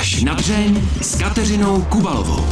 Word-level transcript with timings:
Až 0.00 0.22
na 0.22 0.34
dřeň 0.34 0.82
s 1.00 1.14
Kateřinou 1.14 1.82
Kubalovou. 1.82 2.44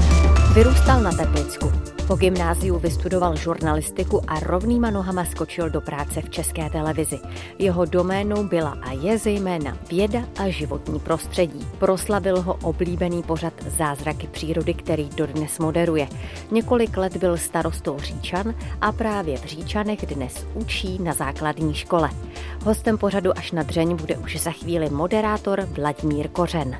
Vyrůstal 0.54 1.02
na 1.02 1.12
Teplicku. 1.12 1.72
Po 2.08 2.16
gymnáziu 2.16 2.78
vystudoval 2.78 3.36
žurnalistiku 3.36 4.22
a 4.26 4.40
rovnýma 4.40 4.90
nohama 4.90 5.24
skočil 5.24 5.70
do 5.70 5.80
práce 5.80 6.20
v 6.20 6.30
české 6.30 6.70
televizi. 6.70 7.18
Jeho 7.58 7.84
doménou 7.84 8.44
byla 8.44 8.78
a 8.82 8.92
je 8.92 9.18
zejména 9.18 9.78
věda 9.90 10.20
a 10.38 10.48
životní 10.48 11.00
prostředí. 11.00 11.66
Proslavil 11.78 12.42
ho 12.42 12.58
oblíbený 12.62 13.22
pořad 13.22 13.52
Zázraky 13.78 14.26
přírody, 14.26 14.74
který 14.74 15.08
dodnes 15.16 15.58
moderuje. 15.58 16.08
Několik 16.50 16.96
let 16.96 17.16
byl 17.16 17.36
starostou 17.36 17.98
Říčan 17.98 18.54
a 18.80 18.92
právě 18.92 19.36
v 19.36 19.44
Říčanech 19.44 20.06
dnes 20.06 20.46
učí 20.54 21.02
na 21.02 21.12
základní 21.12 21.74
škole. 21.74 22.10
Hostem 22.64 22.98
pořadu 22.98 23.38
až 23.38 23.52
na 23.52 23.62
dřeň 23.62 23.96
bude 23.96 24.16
už 24.16 24.40
za 24.40 24.50
chvíli 24.50 24.90
moderátor 24.90 25.60
Vladimír 25.60 26.28
Kořen. 26.28 26.76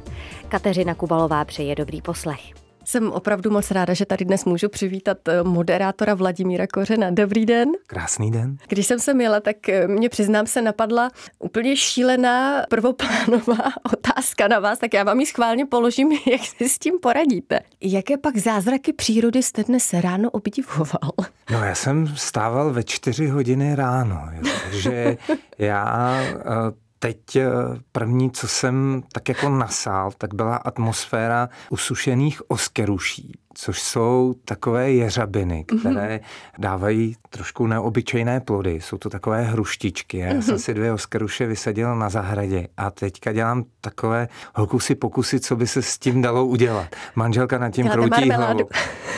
Kateřina 0.49 0.95
Kubalová 0.95 1.45
přeje 1.45 1.75
dobrý 1.75 2.03
poslech. 2.03 2.68
Jsem 2.89 3.13
opravdu 3.13 3.51
moc 3.51 3.71
ráda, 3.71 3.95
že 3.95 4.07
tady 4.07 4.25
dnes 4.25 4.45
můžu 4.45 4.69
přivítat 4.69 5.29
eh, 5.29 5.43
moderátora 5.43 6.15
Vladimíra 6.15 6.67
Kořena. 6.67 7.11
Dobrý 7.11 7.47
den. 7.47 7.69
Krásný 7.87 8.31
den. 8.31 8.57
Když 8.69 8.87
jsem 8.87 8.99
se 8.99 9.14
měla, 9.14 9.41
tak 9.41 9.69
eh, 9.69 9.89
mě 9.89 10.09
přiznám 10.09 10.47
se 10.47 10.63
napadla 10.63 11.11
úplně 11.39 11.77
šílená 11.77 12.63
prvoplánová 12.69 13.73
otázka 13.93 14.49
na 14.49 14.59
vás, 14.59 14.79
tak 14.79 14.95
já 14.95 15.05
vám 15.05 15.21
ji 15.21 15.27
schválně 15.27 15.67
položím, 15.67 16.13
jak 16.31 16.41
si 16.41 16.69
s 16.69 16.79
tím 16.79 16.95
poradíte. 17.03 17.61
Jaké 17.81 18.17
pak 18.17 18.37
zázraky 18.37 18.93
přírody 18.93 19.43
jste 19.43 19.64
dnes 19.64 19.93
ráno 19.93 20.31
obdivoval? 20.31 21.13
No 21.50 21.64
já 21.64 21.75
jsem 21.75 22.07
stával 22.17 22.73
ve 22.73 22.83
čtyři 22.85 23.27
hodiny 23.27 23.75
ráno, 23.75 24.29
takže 24.64 25.17
já 25.59 26.21
eh, 26.23 26.88
teď 26.98 27.36
eh, 27.36 27.50
první, 27.93 28.30
co 28.30 28.48
jsem 28.48 29.02
tak 29.12 29.29
jako 29.29 29.48
nasál, 29.48 30.12
tak 30.18 30.34
byla 30.34 30.57
atmosféra 30.57 31.48
usušených 31.71 32.50
oskeruší 32.50 33.33
což 33.61 33.83
jsou 33.83 34.34
takové 34.44 34.92
jeřabiny, 34.92 35.64
mhm. 35.70 35.80
které 35.80 36.16
mm-hmm. 36.16 36.58
dávají 36.58 37.16
trošku 37.30 37.66
neobyčejné 37.66 38.41
plody. 38.41 38.80
Jsou 38.80 38.98
to 38.98 39.10
takové 39.10 39.42
hruštičky. 39.42 40.19
Já 40.19 40.33
mm-hmm. 40.33 40.41
jsem 40.41 40.58
si 40.58 40.74
dvě 40.74 40.92
oskeruše 40.92 41.46
vysadil 41.46 41.96
na 41.96 42.08
zahradě 42.08 42.68
a 42.77 42.91
teďka 42.91 43.33
dělám 43.33 43.64
takové 43.80 44.28
hokusy 44.55 44.94
pokusy, 44.94 45.41
co 45.41 45.56
by 45.56 45.66
se 45.66 45.83
s 45.83 45.98
tím 45.98 46.22
dalo 46.22 46.46
udělat. 46.46 46.86
Manželka 47.14 47.58
nad 47.58 47.70
tím 47.70 47.84
Děláte 47.84 48.08
kroutí 48.08 48.30
hlavu. 48.30 48.68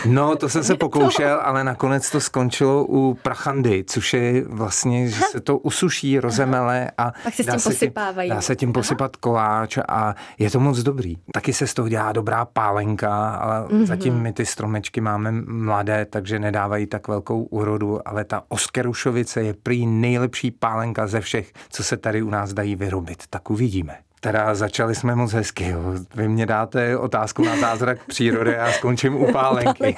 No, 0.06 0.36
to 0.36 0.48
jsem 0.48 0.64
se 0.64 0.74
pokoušel, 0.76 1.40
ale 1.42 1.64
nakonec 1.64 2.10
to 2.10 2.20
skončilo 2.20 2.84
u 2.84 3.14
prachandy, 3.22 3.84
což 3.86 4.12
je 4.12 4.44
vlastně, 4.48 5.08
že 5.08 5.20
se 5.30 5.40
to 5.40 5.58
usuší, 5.58 6.20
rozemele 6.20 6.90
a 6.98 7.12
Pak 7.24 7.34
se 7.34 7.42
s 7.42 7.46
tím 7.46 7.52
dá, 7.52 7.58
se 7.58 7.74
tím, 7.74 7.92
dá 8.28 8.40
se 8.40 8.56
tím 8.56 8.72
posypat 8.72 9.16
koláč 9.16 9.78
a 9.88 10.14
je 10.38 10.50
to 10.50 10.60
moc 10.60 10.78
dobrý. 10.78 11.16
Taky 11.32 11.52
se 11.52 11.66
z 11.66 11.74
toho 11.74 11.88
dělá 11.88 12.12
dobrá 12.12 12.44
pálenka, 12.44 13.30
ale 13.30 13.60
mm-hmm. 13.60 13.86
zatím 13.86 14.29
my 14.30 14.34
ty 14.34 14.46
stromečky 14.46 15.00
máme 15.00 15.32
mladé, 15.46 16.04
takže 16.04 16.38
nedávají 16.38 16.86
tak 16.86 17.08
velkou 17.08 17.42
úrodu, 17.42 18.08
ale 18.08 18.24
ta 18.24 18.42
oskerušovice 18.48 19.42
je 19.42 19.54
prý 19.54 19.86
nejlepší 19.86 20.50
pálenka 20.50 21.06
ze 21.06 21.20
všech, 21.20 21.52
co 21.70 21.84
se 21.84 21.96
tady 21.96 22.22
u 22.22 22.30
nás 22.30 22.52
dají 22.52 22.76
vyrobit. 22.76 23.22
Tak 23.30 23.50
uvidíme. 23.50 23.96
Teda 24.20 24.54
začali 24.54 24.94
jsme 24.94 25.14
moc 25.14 25.32
hezky. 25.32 25.68
Jo. 25.68 25.80
Vy 26.14 26.28
mě 26.28 26.46
dáte 26.46 26.96
otázku 26.96 27.44
na 27.44 27.56
zázrak 27.56 28.06
přírody 28.06 28.56
a 28.58 28.72
skončím 28.72 29.14
u 29.14 29.32
pálenky. 29.32 29.96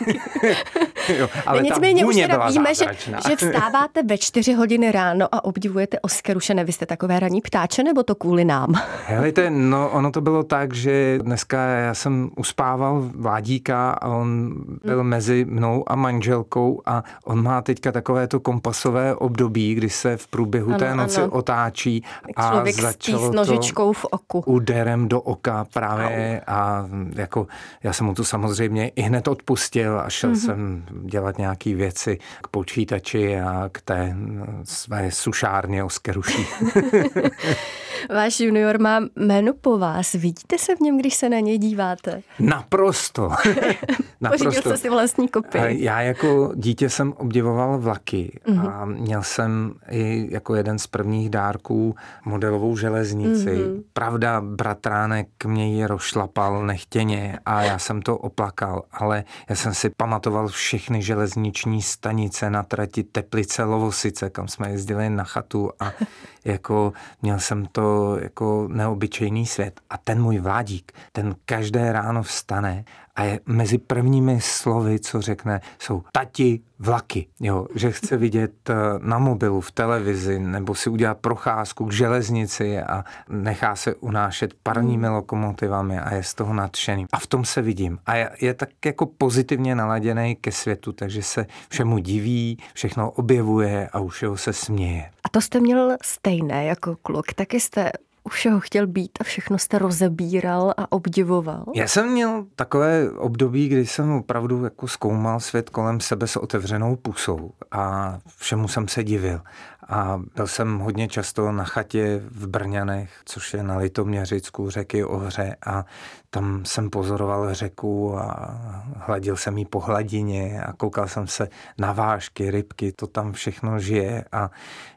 jo, 1.19 1.29
ale 1.47 1.63
Nicméně 1.63 2.07
už 2.07 2.17
teda 2.17 2.49
víme, 2.49 2.75
že, 2.75 2.85
že 3.29 3.37
vstáváte 3.37 4.03
ve 4.03 4.19
čtyři 4.19 4.53
hodiny 4.53 4.93
ráno 4.93 5.29
a 5.33 5.45
obdivujete 5.45 6.01
Oscaruše. 6.01 6.53
Vy 6.65 6.73
jste 6.73 6.87
takové 6.87 7.21
raní 7.21 7.41
ptáče, 7.41 7.83
nebo 7.83 8.03
to 8.03 8.15
kvůli 8.15 8.45
nám? 8.45 8.75
Helejte, 9.07 9.51
no 9.51 9.91
ono 9.91 10.11
to 10.11 10.21
bylo 10.21 10.43
tak, 10.43 10.75
že 10.75 11.19
dneska 11.23 11.63
já 11.63 11.95
jsem 11.95 12.31
uspával 12.37 13.11
vládíka 13.15 13.91
a 13.91 14.09
on 14.09 14.55
byl 14.85 15.01
hmm. 15.01 15.09
mezi 15.09 15.45
mnou 15.45 15.85
a 15.87 15.97
manželkou 15.97 16.83
a 16.87 17.05
on 17.25 17.43
má 17.43 17.63
teďka 17.63 17.93
takové 17.93 18.27
to 18.27 18.41
kompasové 18.41 19.15
období, 19.15 19.75
kdy 19.75 19.91
se 19.91 20.17
v 20.17 20.27
průběhu 20.27 20.69
ano, 20.69 20.79
té 20.79 20.95
noci 20.95 21.21
ano. 21.21 21.31
otáčí 21.31 22.05
a 22.37 22.51
Člověk 22.51 22.81
začalo 22.81 23.33
s 23.33 23.35
nožičkou 23.35 23.93
v 23.93 24.05
oku. 24.05 24.43
Úderem 24.47 25.09
do 25.09 25.21
oka 25.21 25.67
právě 25.73 26.41
a 26.47 26.87
jako 27.15 27.47
já 27.83 27.93
jsem 27.93 28.07
mu 28.07 28.15
to 28.15 28.25
samozřejmě 28.25 28.89
i 28.89 29.03
hned 29.03 29.29
odpustil 29.29 30.01
a 30.01 30.11
šel 30.11 30.33
mm-hmm. 30.33 30.47
jsem 30.47 30.85
dělat 31.05 31.39
nějaké 31.39 31.75
věci 31.75 32.19
k 32.43 32.49
počítači 32.49 33.41
a 33.41 33.69
k 33.73 33.81
té 33.81 34.17
své 34.65 35.11
sušárně 35.11 35.85
oskeruší. 35.85 36.47
Váš 38.15 38.41
junior 38.41 38.81
má 38.81 39.01
jméno 39.17 39.53
po 39.61 39.79
vás. 39.79 40.13
Vidíte 40.13 40.59
se 40.59 40.77
v 40.77 40.81
něm, 40.81 40.99
když 40.99 41.15
se 41.15 41.29
na 41.29 41.41
něj 41.41 41.59
díváte? 41.59 42.23
Naprosto. 42.39 43.23
Naprosto. 44.21 44.45
Pořídil 44.45 44.63
jste 44.63 44.77
si 44.77 44.91
vlastní 44.91 45.29
kopii. 45.29 45.85
Já 45.85 46.01
jako 46.01 46.53
dítě 46.55 46.91
jsem 46.91 47.13
obdivoval 47.13 47.79
vlaky 47.79 48.41
mm-hmm. 48.47 48.71
a 48.71 48.85
měl 48.85 49.23
jsem 49.23 49.75
i 49.91 50.29
jako 50.31 50.55
jeden 50.55 50.79
z 50.79 50.87
prvních 50.87 51.31
dárků 51.31 51.95
modelovou 52.25 52.77
železnici. 52.77 53.51
Mm-hmm. 53.51 53.83
Pravda, 53.93 54.41
bratránek 54.41 55.29
mě 55.45 55.77
ji 55.77 55.87
rošlapal 55.87 56.67
nechtěně 56.67 57.39
a 57.47 57.63
já 57.63 57.79
jsem 57.79 58.03
to 58.03 58.19
oplakal, 58.19 58.83
ale 58.93 59.25
já 59.49 59.57
jsem 59.57 59.75
si 59.75 59.91
pamatoval 59.97 60.49
všechny 60.83 61.03
železniční 61.03 61.83
stanice 61.83 62.51
na 62.51 62.63
trati 62.63 63.03
Teplice 63.03 63.65
Lovosice, 63.65 64.31
kam 64.31 64.49
jsme 64.49 64.71
jezdili 64.71 65.11
na 65.11 65.25
chatu 65.25 65.71
a 65.81 65.93
jako 66.45 66.93
měl 67.23 67.39
jsem 67.39 67.67
to 67.67 68.17
jako 68.21 68.69
neobyčejný 68.69 69.47
svět. 69.47 69.81
A 69.91 69.99
ten 69.99 70.23
můj 70.23 70.39
vládík, 70.39 70.93
ten 71.13 71.35
každé 71.45 71.93
ráno 71.93 72.23
vstane 72.23 72.85
a 73.15 73.25
je 73.25 73.41
mezi 73.47 73.79
prvními 73.79 74.41
slovy, 74.41 75.01
co 75.01 75.21
řekne, 75.21 75.61
jsou 75.79 76.03
tati 76.13 76.61
vlaky, 76.79 77.27
jo, 77.41 77.67
že 77.75 77.91
chce 77.91 78.17
vidět 78.17 78.71
eh, 78.71 78.75
na 78.99 79.19
mobilu, 79.19 79.61
v 79.61 79.71
televizi, 79.71 80.39
nebo 80.39 80.75
si 80.75 80.91
udělat 80.91 81.19
procházku 81.19 81.87
k 81.87 81.93
železnici 81.93 82.81
a 82.81 83.05
nechá 83.29 83.77
se 83.77 83.95
unášet 83.95 84.55
parními 84.63 85.07
hmm. 85.07 85.15
lokomotivami 85.15 85.99
a 85.99 86.15
je 86.15 86.23
z 86.23 86.35
toho 86.35 86.55
nadšený. 86.55 87.07
A 87.13 87.19
v 87.19 87.27
tom 87.27 87.45
se 87.45 87.63
vidím. 87.63 87.99
A 88.07 88.15
je, 88.17 88.31
je 88.41 88.55
tak 88.55 88.69
jako 88.85 89.07
pozitivně 89.07 89.75
naladěný 89.75 90.37
ke 90.37 90.53
světu, 90.53 90.93
takže 90.93 91.23
se 91.23 91.47
všemu 91.69 91.99
diví, 91.99 92.59
všechno 92.75 93.11
objevuje 93.11 93.89
a 93.93 94.01
už 94.01 94.23
jeho 94.23 94.37
se 94.37 94.53
směje. 94.53 95.11
A 95.25 95.29
to 95.29 95.41
jste 95.41 95.61
měl 95.61 95.97
stejné 96.03 96.65
jako 96.65 96.97
kluk, 97.03 97.33
taky 97.35 97.61
jste 97.61 97.93
u 98.25 98.29
všeho 98.29 98.61
chtěl 98.61 98.87
být 98.87 99.11
a 99.21 99.25
všechno 99.25 99.59
jste 99.59 99.79
rozebíral 99.79 100.75
a 100.77 100.93
obdivoval? 100.93 101.65
Já 101.75 101.89
jsem 101.89 102.13
měl 102.13 102.47
takové 102.57 103.11
období, 103.11 103.69
kdy 103.69 103.87
jsem 103.87 104.13
opravdu 104.13 104.65
jako 104.65 104.89
zkoumal 104.89 105.41
svět 105.41 105.71
kolem 105.71 106.01
sebe 106.01 106.27
s 106.27 106.37
otevřenou 106.37 106.97
pusou 106.97 107.53
a 107.71 108.19
všemu 108.37 108.69
jsem 108.69 108.89
se 108.89 109.05
divil. 109.05 109.41
A 109.89 110.21
byl 110.37 110.47
jsem 110.47 110.79
hodně 110.79 111.09
často 111.09 111.53
na 111.53 111.65
chatě 111.65 112.23
v 112.31 112.47
Brňanech, 112.47 113.11
což 113.25 113.55
je 113.55 113.63
na 113.63 113.77
Litoměřicku 113.77 114.71
řeky 114.71 115.05
Ohře 115.05 115.57
a 115.67 115.85
tam 116.31 116.65
jsem 116.65 116.91
pozoroval 116.91 117.55
řeku 117.55 118.19
a 118.19 118.55
hladil 118.97 119.37
jsem 119.37 119.59
jí 119.59 119.65
po 119.65 119.81
hladině 119.81 120.63
a 120.63 120.73
koukal 120.73 121.09
jsem 121.09 121.27
se 121.27 121.49
na 121.79 121.93
vášky, 121.93 122.51
rybky, 122.51 122.93
to 122.93 123.07
tam 123.07 123.33
všechno 123.33 123.79
žije 123.79 124.25
a 124.33 124.51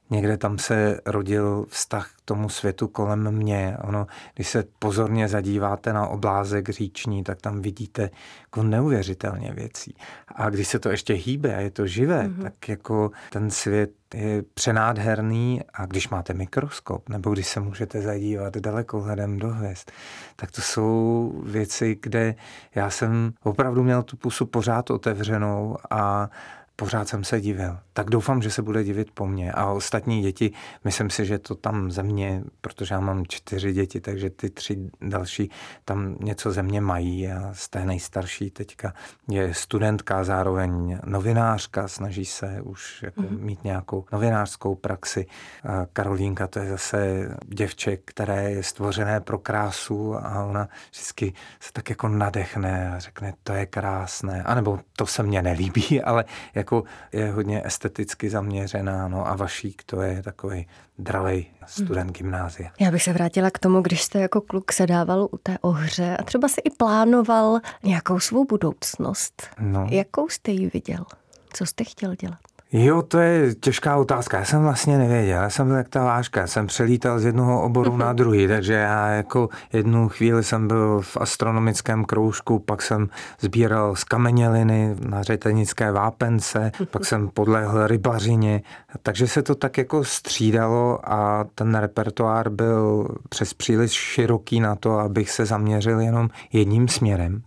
někde 0.09 0.37
tam 0.37 0.57
se 0.57 0.99
rodil 1.05 1.65
vztah 1.69 2.11
k 2.17 2.21
tomu 2.25 2.49
světu 2.49 2.87
kolem 2.87 3.31
mě. 3.31 3.77
Ono, 3.81 4.07
když 4.35 4.49
se 4.49 4.63
pozorně 4.79 5.27
zadíváte 5.27 5.93
na 5.93 6.07
oblázek 6.07 6.69
říční, 6.69 7.23
tak 7.23 7.41
tam 7.41 7.61
vidíte 7.61 8.09
jako 8.55 8.67
neuvěřitelně 8.67 9.51
věcí. 9.51 9.95
A 10.35 10.49
když 10.49 10.67
se 10.67 10.79
to 10.79 10.89
ještě 10.89 11.13
hýbe 11.13 11.55
a 11.55 11.59
je 11.59 11.71
to 11.71 11.87
živé, 11.87 12.23
mm-hmm. 12.23 12.43
tak 12.43 12.69
jako 12.69 13.11
ten 13.29 13.51
svět 13.51 13.91
je 14.13 14.43
přenádherný 14.53 15.61
a 15.73 15.85
když 15.85 16.09
máte 16.09 16.33
mikroskop, 16.33 17.09
nebo 17.09 17.33
když 17.33 17.47
se 17.47 17.59
můžete 17.59 18.01
zadívat 18.01 18.57
dalekohledem 18.57 19.39
do 19.39 19.49
hvězd, 19.49 19.91
tak 20.35 20.51
to 20.51 20.61
jsou 20.61 21.33
věci, 21.45 21.97
kde 22.01 22.35
já 22.75 22.89
jsem 22.89 23.33
opravdu 23.43 23.83
měl 23.83 24.03
tu 24.03 24.17
pusu 24.17 24.45
pořád 24.45 24.89
otevřenou 24.89 25.77
a 25.89 26.29
pořád 26.75 27.07
jsem 27.07 27.23
se 27.23 27.41
divil. 27.41 27.77
Tak 27.93 28.09
doufám, 28.09 28.41
že 28.41 28.51
se 28.51 28.61
bude 28.61 28.83
divit 28.83 29.11
po 29.11 29.27
mně. 29.27 29.51
A 29.51 29.65
ostatní 29.65 30.21
děti, 30.21 30.51
myslím 30.83 31.09
si, 31.09 31.25
že 31.25 31.39
to 31.39 31.55
tam 31.55 31.91
ze 31.91 32.03
mě, 32.03 32.43
protože 32.61 32.95
já 32.95 32.99
mám 32.99 33.23
čtyři 33.27 33.73
děti, 33.73 34.01
takže 34.01 34.29
ty 34.29 34.49
tři 34.49 34.89
další 35.01 35.51
tam 35.85 36.15
něco 36.19 36.51
ze 36.51 36.63
mě 36.63 36.81
mají. 36.81 37.31
A 37.31 37.49
z 37.53 37.69
té 37.69 37.85
nejstarší 37.85 38.49
teďka 38.49 38.93
je 39.29 39.53
studentka, 39.53 40.23
zároveň 40.23 40.99
novinářka, 41.05 41.87
snaží 41.87 42.25
se 42.25 42.61
už 42.61 43.03
jako 43.03 43.21
mm-hmm. 43.21 43.39
mít 43.39 43.63
nějakou 43.63 44.05
novinářskou 44.11 44.75
praxi. 44.75 45.25
A 45.63 45.85
Karolínka 45.93 46.47
to 46.47 46.59
je 46.59 46.69
zase 46.69 47.29
děvče, 47.45 47.97
které 47.97 48.51
je 48.51 48.63
stvořené 48.63 49.21
pro 49.21 49.37
krásu 49.37 50.15
a 50.15 50.43
ona 50.43 50.67
vždycky 50.91 51.33
se 51.59 51.73
tak 51.73 51.89
jako 51.89 52.07
nadechne 52.07 52.95
a 52.95 52.99
řekne, 52.99 53.33
to 53.43 53.53
je 53.53 53.65
krásné. 53.65 54.43
A 54.43 54.55
nebo 54.55 54.79
to 54.95 55.05
se 55.05 55.23
mně 55.23 55.41
nelíbí, 55.41 56.01
ale 56.03 56.25
jak 56.55 56.64
jako 56.65 56.83
je 57.11 57.31
hodně 57.31 57.61
esteticky 57.65 58.29
zaměřená, 58.29 59.07
no 59.07 59.27
a 59.27 59.35
Vašík 59.35 59.83
to 59.83 60.01
je 60.01 60.23
takový 60.23 60.67
dravej 60.99 61.45
student 61.65 62.17
gymnázia. 62.17 62.71
Já 62.79 62.91
bych 62.91 63.03
se 63.03 63.13
vrátila 63.13 63.51
k 63.51 63.59
tomu, 63.59 63.81
když 63.81 64.03
jste 64.03 64.19
jako 64.19 64.41
kluk 64.41 64.71
sedával 64.71 65.27
u 65.31 65.37
té 65.37 65.57
ohře 65.61 66.17
a 66.17 66.23
třeba 66.23 66.47
si 66.47 66.61
i 66.61 66.69
plánoval 66.69 67.59
nějakou 67.83 68.19
svou 68.19 68.45
budoucnost. 68.45 69.47
No. 69.59 69.87
Jakou 69.91 70.29
jste 70.29 70.51
ji 70.51 70.69
viděl? 70.73 71.05
Co 71.53 71.65
jste 71.65 71.83
chtěl 71.83 72.15
dělat? 72.15 72.39
Jo, 72.71 73.01
to 73.01 73.19
je 73.19 73.55
těžká 73.55 73.97
otázka. 73.97 74.37
Já 74.37 74.45
jsem 74.45 74.63
vlastně 74.63 74.97
nevěděl. 74.97 75.41
Já 75.41 75.49
jsem 75.49 75.71
jak 75.71 75.89
ta 75.89 76.03
váška. 76.03 76.41
Já 76.41 76.47
jsem 76.47 76.67
přelítal 76.67 77.19
z 77.19 77.25
jednoho 77.25 77.61
oboru 77.61 77.97
na 77.97 78.13
druhý, 78.13 78.47
takže 78.47 78.73
já 78.73 79.07
jako 79.07 79.49
jednu 79.73 80.09
chvíli 80.09 80.43
jsem 80.43 80.67
byl 80.67 81.01
v 81.01 81.17
astronomickém 81.17 82.05
kroužku, 82.05 82.59
pak 82.59 82.81
jsem 82.81 83.09
sbíral 83.39 83.95
z 83.95 84.03
kameněliny 84.03 84.95
na 85.07 85.23
řetenické 85.23 85.91
vápence, 85.91 86.71
pak 86.91 87.05
jsem 87.05 87.29
podlehl 87.29 87.87
rybařině, 87.87 88.61
takže 89.03 89.27
se 89.27 89.41
to 89.41 89.55
tak 89.55 89.77
jako 89.77 90.03
střídalo 90.03 90.99
a 91.03 91.45
ten 91.55 91.75
repertoár 91.75 92.49
byl 92.49 93.07
přes 93.29 93.53
příliš 93.53 93.91
široký 93.91 94.59
na 94.59 94.75
to, 94.75 94.99
abych 94.99 95.31
se 95.31 95.45
zaměřil 95.45 95.99
jenom 95.99 96.29
jedním 96.53 96.87
směrem. 96.87 97.41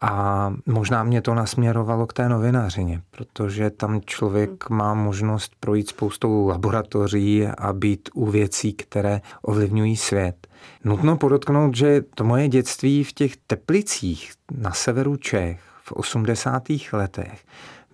A 0.00 0.52
možná 0.66 1.04
mě 1.04 1.22
to 1.22 1.34
nasměrovalo 1.34 2.06
k 2.06 2.12
té 2.12 2.28
novinařině, 2.28 3.02
protože 3.10 3.70
tam 3.70 4.00
člověk 4.00 4.70
má 4.70 4.94
možnost 4.94 5.52
projít 5.60 5.88
spoustou 5.88 6.48
laboratoří 6.48 7.46
a 7.46 7.72
být 7.72 8.08
u 8.14 8.26
věcí, 8.26 8.72
které 8.72 9.20
ovlivňují 9.42 9.96
svět. 9.96 10.46
Nutno 10.84 11.16
podotknout, 11.16 11.76
že 11.76 12.02
to 12.14 12.24
moje 12.24 12.48
dětství 12.48 13.04
v 13.04 13.12
těch 13.12 13.36
teplicích 13.36 14.32
na 14.52 14.72
severu 14.72 15.16
Čech 15.16 15.60
v 15.82 15.92
80. 15.92 16.62
letech 16.92 17.44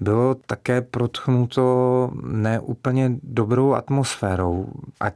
bylo 0.00 0.34
také 0.34 0.82
protchnuto 0.82 2.10
neúplně 2.22 3.10
dobrou 3.22 3.74
atmosférou. 3.74 4.72
Ať 5.00 5.14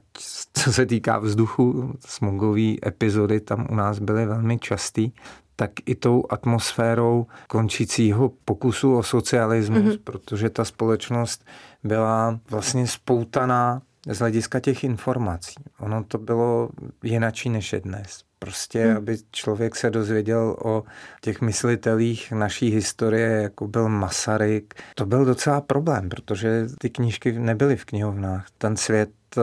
co 0.52 0.72
se 0.72 0.86
týká 0.86 1.18
vzduchu, 1.18 1.92
smogové 2.06 2.74
epizody 2.86 3.40
tam 3.40 3.66
u 3.70 3.74
nás 3.74 3.98
byly 3.98 4.26
velmi 4.26 4.58
častý, 4.58 5.12
tak 5.60 5.70
i 5.86 5.94
tou 5.94 6.24
atmosférou 6.30 7.26
končícího 7.48 8.32
pokusu 8.44 8.96
o 8.96 9.02
socialismus, 9.02 9.94
mm-hmm. 9.94 10.00
protože 10.04 10.50
ta 10.50 10.64
společnost 10.64 11.44
byla 11.84 12.40
vlastně 12.50 12.86
spoutaná 12.86 13.82
z 14.08 14.18
hlediska 14.18 14.60
těch 14.60 14.84
informací. 14.84 15.54
Ono 15.78 16.04
to 16.04 16.18
bylo 16.18 16.68
jinačí 17.02 17.50
než 17.50 17.72
je 17.72 17.80
dnes. 17.80 18.24
Prostě, 18.38 18.86
hmm. 18.86 18.96
aby 18.96 19.16
člověk 19.30 19.76
se 19.76 19.90
dozvěděl 19.90 20.56
o 20.64 20.84
těch 21.20 21.40
myslitelích 21.40 22.32
naší 22.32 22.70
historie, 22.70 23.42
jako 23.42 23.68
byl 23.68 23.88
Masaryk, 23.88 24.74
to 24.94 25.06
byl 25.06 25.24
docela 25.24 25.60
problém, 25.60 26.08
protože 26.08 26.66
ty 26.78 26.90
knížky 26.90 27.32
nebyly 27.32 27.76
v 27.76 27.84
knihovnách. 27.84 28.46
Ten 28.58 28.76
svět 28.76 29.10
eh, 29.38 29.42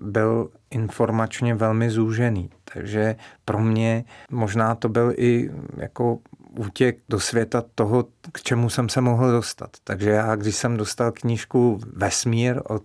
byl 0.00 0.50
informačně 0.70 1.54
velmi 1.54 1.90
zúžený. 1.90 2.50
Takže 2.74 3.16
pro 3.44 3.58
mě 3.58 4.04
možná 4.30 4.74
to 4.74 4.88
byl 4.88 5.12
i 5.16 5.50
jako 5.76 6.18
útěk 6.58 6.98
do 7.08 7.20
světa 7.20 7.64
toho, 7.74 8.04
k 8.32 8.42
čemu 8.42 8.70
jsem 8.70 8.88
se 8.88 9.00
mohl 9.00 9.32
dostat. 9.32 9.70
Takže 9.84 10.10
já, 10.10 10.36
když 10.36 10.56
jsem 10.56 10.76
dostal 10.76 11.12
knížku 11.12 11.80
Vesmír 11.92 12.60
od 12.64 12.84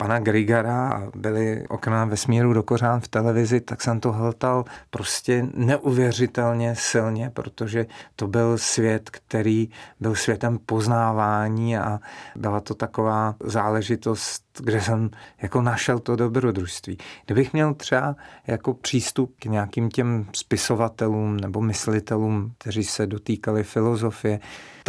pana 0.00 0.18
Grigara 0.18 0.88
a 0.88 1.02
byly 1.14 1.64
okna 1.68 2.04
vesmíru 2.04 2.52
do 2.52 2.62
kořán 2.62 3.00
v 3.00 3.08
televizi, 3.08 3.60
tak 3.60 3.82
jsem 3.82 4.00
to 4.00 4.12
hltal 4.12 4.64
prostě 4.90 5.46
neuvěřitelně 5.54 6.74
silně, 6.76 7.30
protože 7.30 7.86
to 8.16 8.28
byl 8.28 8.58
svět, 8.58 9.10
který 9.10 9.68
byl 10.00 10.14
světem 10.14 10.58
poznávání 10.66 11.78
a 11.78 12.00
byla 12.36 12.60
to 12.60 12.74
taková 12.74 13.34
záležitost, 13.44 14.44
kde 14.60 14.80
jsem 14.80 15.10
jako 15.42 15.62
našel 15.62 15.98
to 15.98 16.16
dobrodružství. 16.16 16.98
Kdybych 17.26 17.52
měl 17.52 17.74
třeba 17.74 18.16
jako 18.46 18.74
přístup 18.74 19.34
k 19.38 19.44
nějakým 19.44 19.88
těm 19.88 20.26
spisovatelům 20.36 21.36
nebo 21.36 21.60
myslitelům, 21.60 22.52
kteří 22.58 22.84
se 22.84 23.06
dotýkali 23.06 23.62
filozofie, 23.62 24.40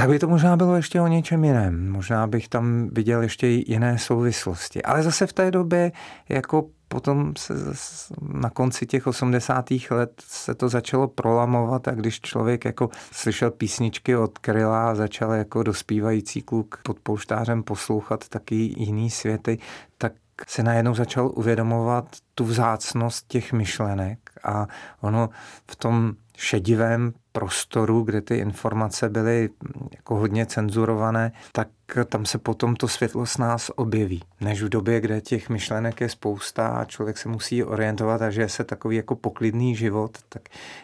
tak 0.01 0.09
by 0.09 0.19
to 0.19 0.27
možná 0.27 0.57
bylo 0.57 0.75
ještě 0.75 1.01
o 1.01 1.07
něčem 1.07 1.43
jiném. 1.43 1.89
Možná 1.89 2.27
bych 2.27 2.47
tam 2.47 2.89
viděl 2.91 3.21
ještě 3.21 3.47
jiné 3.47 3.97
souvislosti. 3.97 4.83
Ale 4.83 5.03
zase 5.03 5.27
v 5.27 5.33
té 5.33 5.51
době 5.51 5.91
jako 6.29 6.65
potom 6.87 7.33
se 7.35 7.53
na 8.21 8.49
konci 8.49 8.85
těch 8.85 9.07
80. 9.07 9.65
let 9.89 10.23
se 10.27 10.55
to 10.55 10.69
začalo 10.69 11.07
prolamovat 11.07 11.87
a 11.87 11.91
když 11.91 12.21
člověk 12.21 12.65
jako 12.65 12.89
slyšel 13.11 13.51
písničky 13.51 14.15
od 14.15 14.37
Kryla 14.37 14.89
a 14.89 14.95
začal 14.95 15.31
jako 15.31 15.63
dospívající 15.63 16.41
kluk 16.41 16.79
pod 16.83 16.99
pouštářem 16.99 17.63
poslouchat 17.63 18.29
taky 18.29 18.55
jiný 18.77 19.09
světy, 19.09 19.57
tak 19.97 20.13
se 20.47 20.63
najednou 20.63 20.95
začal 20.95 21.31
uvědomovat 21.35 22.05
tu 22.35 22.45
vzácnost 22.45 23.27
těch 23.27 23.53
myšlenek 23.53 24.19
a 24.43 24.67
ono 25.01 25.29
v 25.71 25.75
tom 25.75 26.13
šedivém 26.37 27.13
prostoru, 27.31 28.03
kde 28.03 28.21
ty 28.21 28.37
informace 28.37 29.09
byly 29.09 29.49
jako 29.95 30.15
hodně 30.15 30.45
cenzurované, 30.45 31.31
tak 31.51 31.67
tam 32.05 32.25
se 32.25 32.37
potom 32.37 32.75
to 32.75 32.87
světlo 32.87 33.25
s 33.25 33.37
nás 33.37 33.71
objeví. 33.75 34.23
Než 34.41 34.63
v 34.63 34.69
době, 34.69 35.01
kde 35.01 35.21
těch 35.21 35.49
myšlenek 35.49 36.01
je 36.01 36.09
spousta 36.09 36.67
a 36.67 36.85
člověk 36.85 37.17
se 37.17 37.29
musí 37.29 37.63
orientovat 37.63 38.21
a 38.21 38.29
že 38.29 38.49
se 38.49 38.63
takový 38.63 38.95
jako 38.95 39.15
poklidný 39.15 39.75
život, 39.75 40.17
tak 40.29 40.41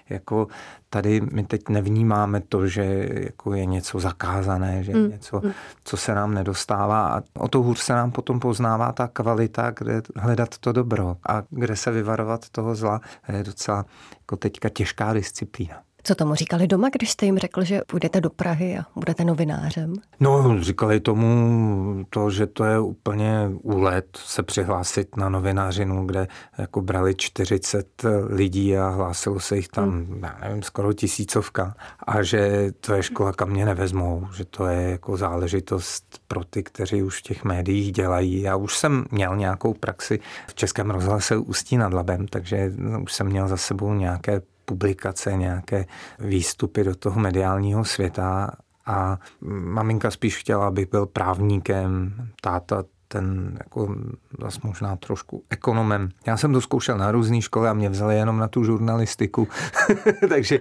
jako 0.10 0.48
tady 0.90 1.22
my 1.22 1.44
teď 1.44 1.70
nevnímáme 1.70 2.42
to, 2.42 2.68
že 2.68 3.10
jako 3.14 3.54
je 3.54 3.66
něco 3.66 4.00
zakázané, 4.00 4.84
že 4.84 4.92
je 4.92 4.98
mm. 4.98 5.10
něco, 5.10 5.42
mm. 5.44 5.52
co 5.84 5.98
se 5.98 6.16
nám 6.16 6.34
nedostává 6.34 7.08
a 7.08 7.22
o 7.40 7.48
to 7.48 7.62
hůř 7.62 7.80
se 7.80 7.94
nám 7.94 8.12
potom 8.12 8.40
poznává 8.40 8.92
ta 8.92 9.08
kvalita, 9.08 9.72
kde 9.72 10.02
hledat 10.16 10.58
to 10.58 10.72
dobro 10.72 11.18
a 11.30 11.44
kde 11.50 11.76
se 11.76 11.92
vyvarovat 11.92 12.50
toho 12.50 12.76
zla, 12.76 13.02
je 13.38 13.44
docela 13.44 13.86
jako 14.20 14.36
teďka 14.36 14.70
těžká 14.70 15.14
disciplína. 15.14 15.87
Co 16.07 16.15
tomu 16.15 16.36
říkali 16.36 16.68
doma, 16.68 16.89
když 16.89 17.12
jste 17.12 17.25
jim 17.25 17.38
řekl, 17.38 17.63
že 17.63 17.81
půjdete 17.88 18.21
do 18.21 18.30
Prahy 18.30 18.77
a 18.77 18.86
budete 18.95 19.25
novinářem? 19.25 19.94
No, 20.19 20.63
říkali 20.63 21.00
tomu 21.00 22.06
to, 22.09 22.30
že 22.30 22.48
to 22.48 22.63
je 22.63 22.80
úplně 22.80 23.51
úlet 23.62 24.06
se 24.25 24.44
přihlásit 24.44 25.18
na 25.18 25.30
novinářinu, 25.30 26.06
kde 26.06 26.27
jako 26.57 26.81
brali 26.81 27.15
40 27.15 28.04
lidí 28.27 28.77
a 28.77 28.89
hlásilo 28.89 29.39
se 29.39 29.56
jich 29.56 29.68
tam, 29.68 29.89
hmm. 29.89 30.19
já 30.24 30.38
nevím, 30.42 30.63
skoro 30.63 30.94
tisícovka 30.94 31.75
a 32.07 32.24
že 32.24 32.71
to 32.80 32.94
je 32.94 33.03
škola, 33.03 33.33
kam 33.33 33.50
mě 33.50 33.65
nevezmou, 33.65 34.27
že 34.36 34.45
to 34.45 34.68
je 34.68 34.89
jako 34.89 35.18
záležitost 35.18 36.21
pro 36.27 36.44
ty, 36.44 36.63
kteří 36.63 37.03
už 37.03 37.19
v 37.19 37.24
těch 37.24 37.44
médiích 37.44 37.92
dělají. 37.92 38.42
Já 38.42 38.56
už 38.56 38.77
jsem 38.77 39.06
měl 39.12 39.36
nějakou 39.36 39.74
praxi 39.74 40.19
v 40.48 40.56
Českém 40.56 40.89
rozhlase 40.89 41.38
Ústí 41.38 41.77
nad 41.77 41.94
Labem, 41.94 42.27
takže 42.27 42.71
už 43.03 43.13
jsem 43.13 43.27
měl 43.27 43.48
za 43.48 43.57
sebou 43.57 43.94
nějaké 43.94 44.42
publikace, 44.68 45.34
nějaké 45.34 45.86
výstupy 46.19 46.84
do 46.84 46.96
toho 46.96 47.20
mediálního 47.20 47.86
světa. 47.86 48.51
A 48.86 49.20
maminka 49.41 50.12
spíš 50.12 50.38
chtěla, 50.38 50.68
abych 50.68 50.89
byl 50.89 51.06
právníkem, 51.06 52.13
táta 52.41 52.84
ten 53.08 53.58
jako 53.63 53.96
zase 54.41 54.60
možná 54.63 54.96
trošku 54.96 55.44
ekonomem. 55.50 56.10
Já 56.25 56.38
jsem 56.38 56.53
to 56.53 56.62
zkoušel 56.62 56.98
na 56.98 57.12
různé 57.12 57.41
škole 57.41 57.70
a 57.70 57.74
mě 57.74 57.89
vzali 57.89 58.15
jenom 58.15 58.38
na 58.38 58.48
tu 58.48 58.63
žurnalistiku, 58.63 59.48
takže... 60.29 60.60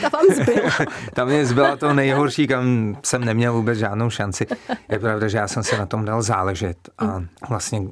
Ta 0.00 0.08
vám 0.08 0.26
zbyla. 0.34 0.70
tam 1.14 1.28
mě 1.28 1.46
zbyla 1.46 1.76
to 1.76 1.94
nejhorší, 1.94 2.46
kam 2.46 2.96
jsem 3.02 3.24
neměl 3.24 3.52
vůbec 3.52 3.78
žádnou 3.78 4.10
šanci. 4.10 4.46
Je 4.88 4.98
pravda, 4.98 5.28
že 5.28 5.38
já 5.38 5.48
jsem 5.48 5.62
se 5.62 5.78
na 5.78 5.86
tom 5.86 6.04
dal 6.04 6.22
záležet 6.22 6.88
a 6.98 7.22
vlastně 7.48 7.82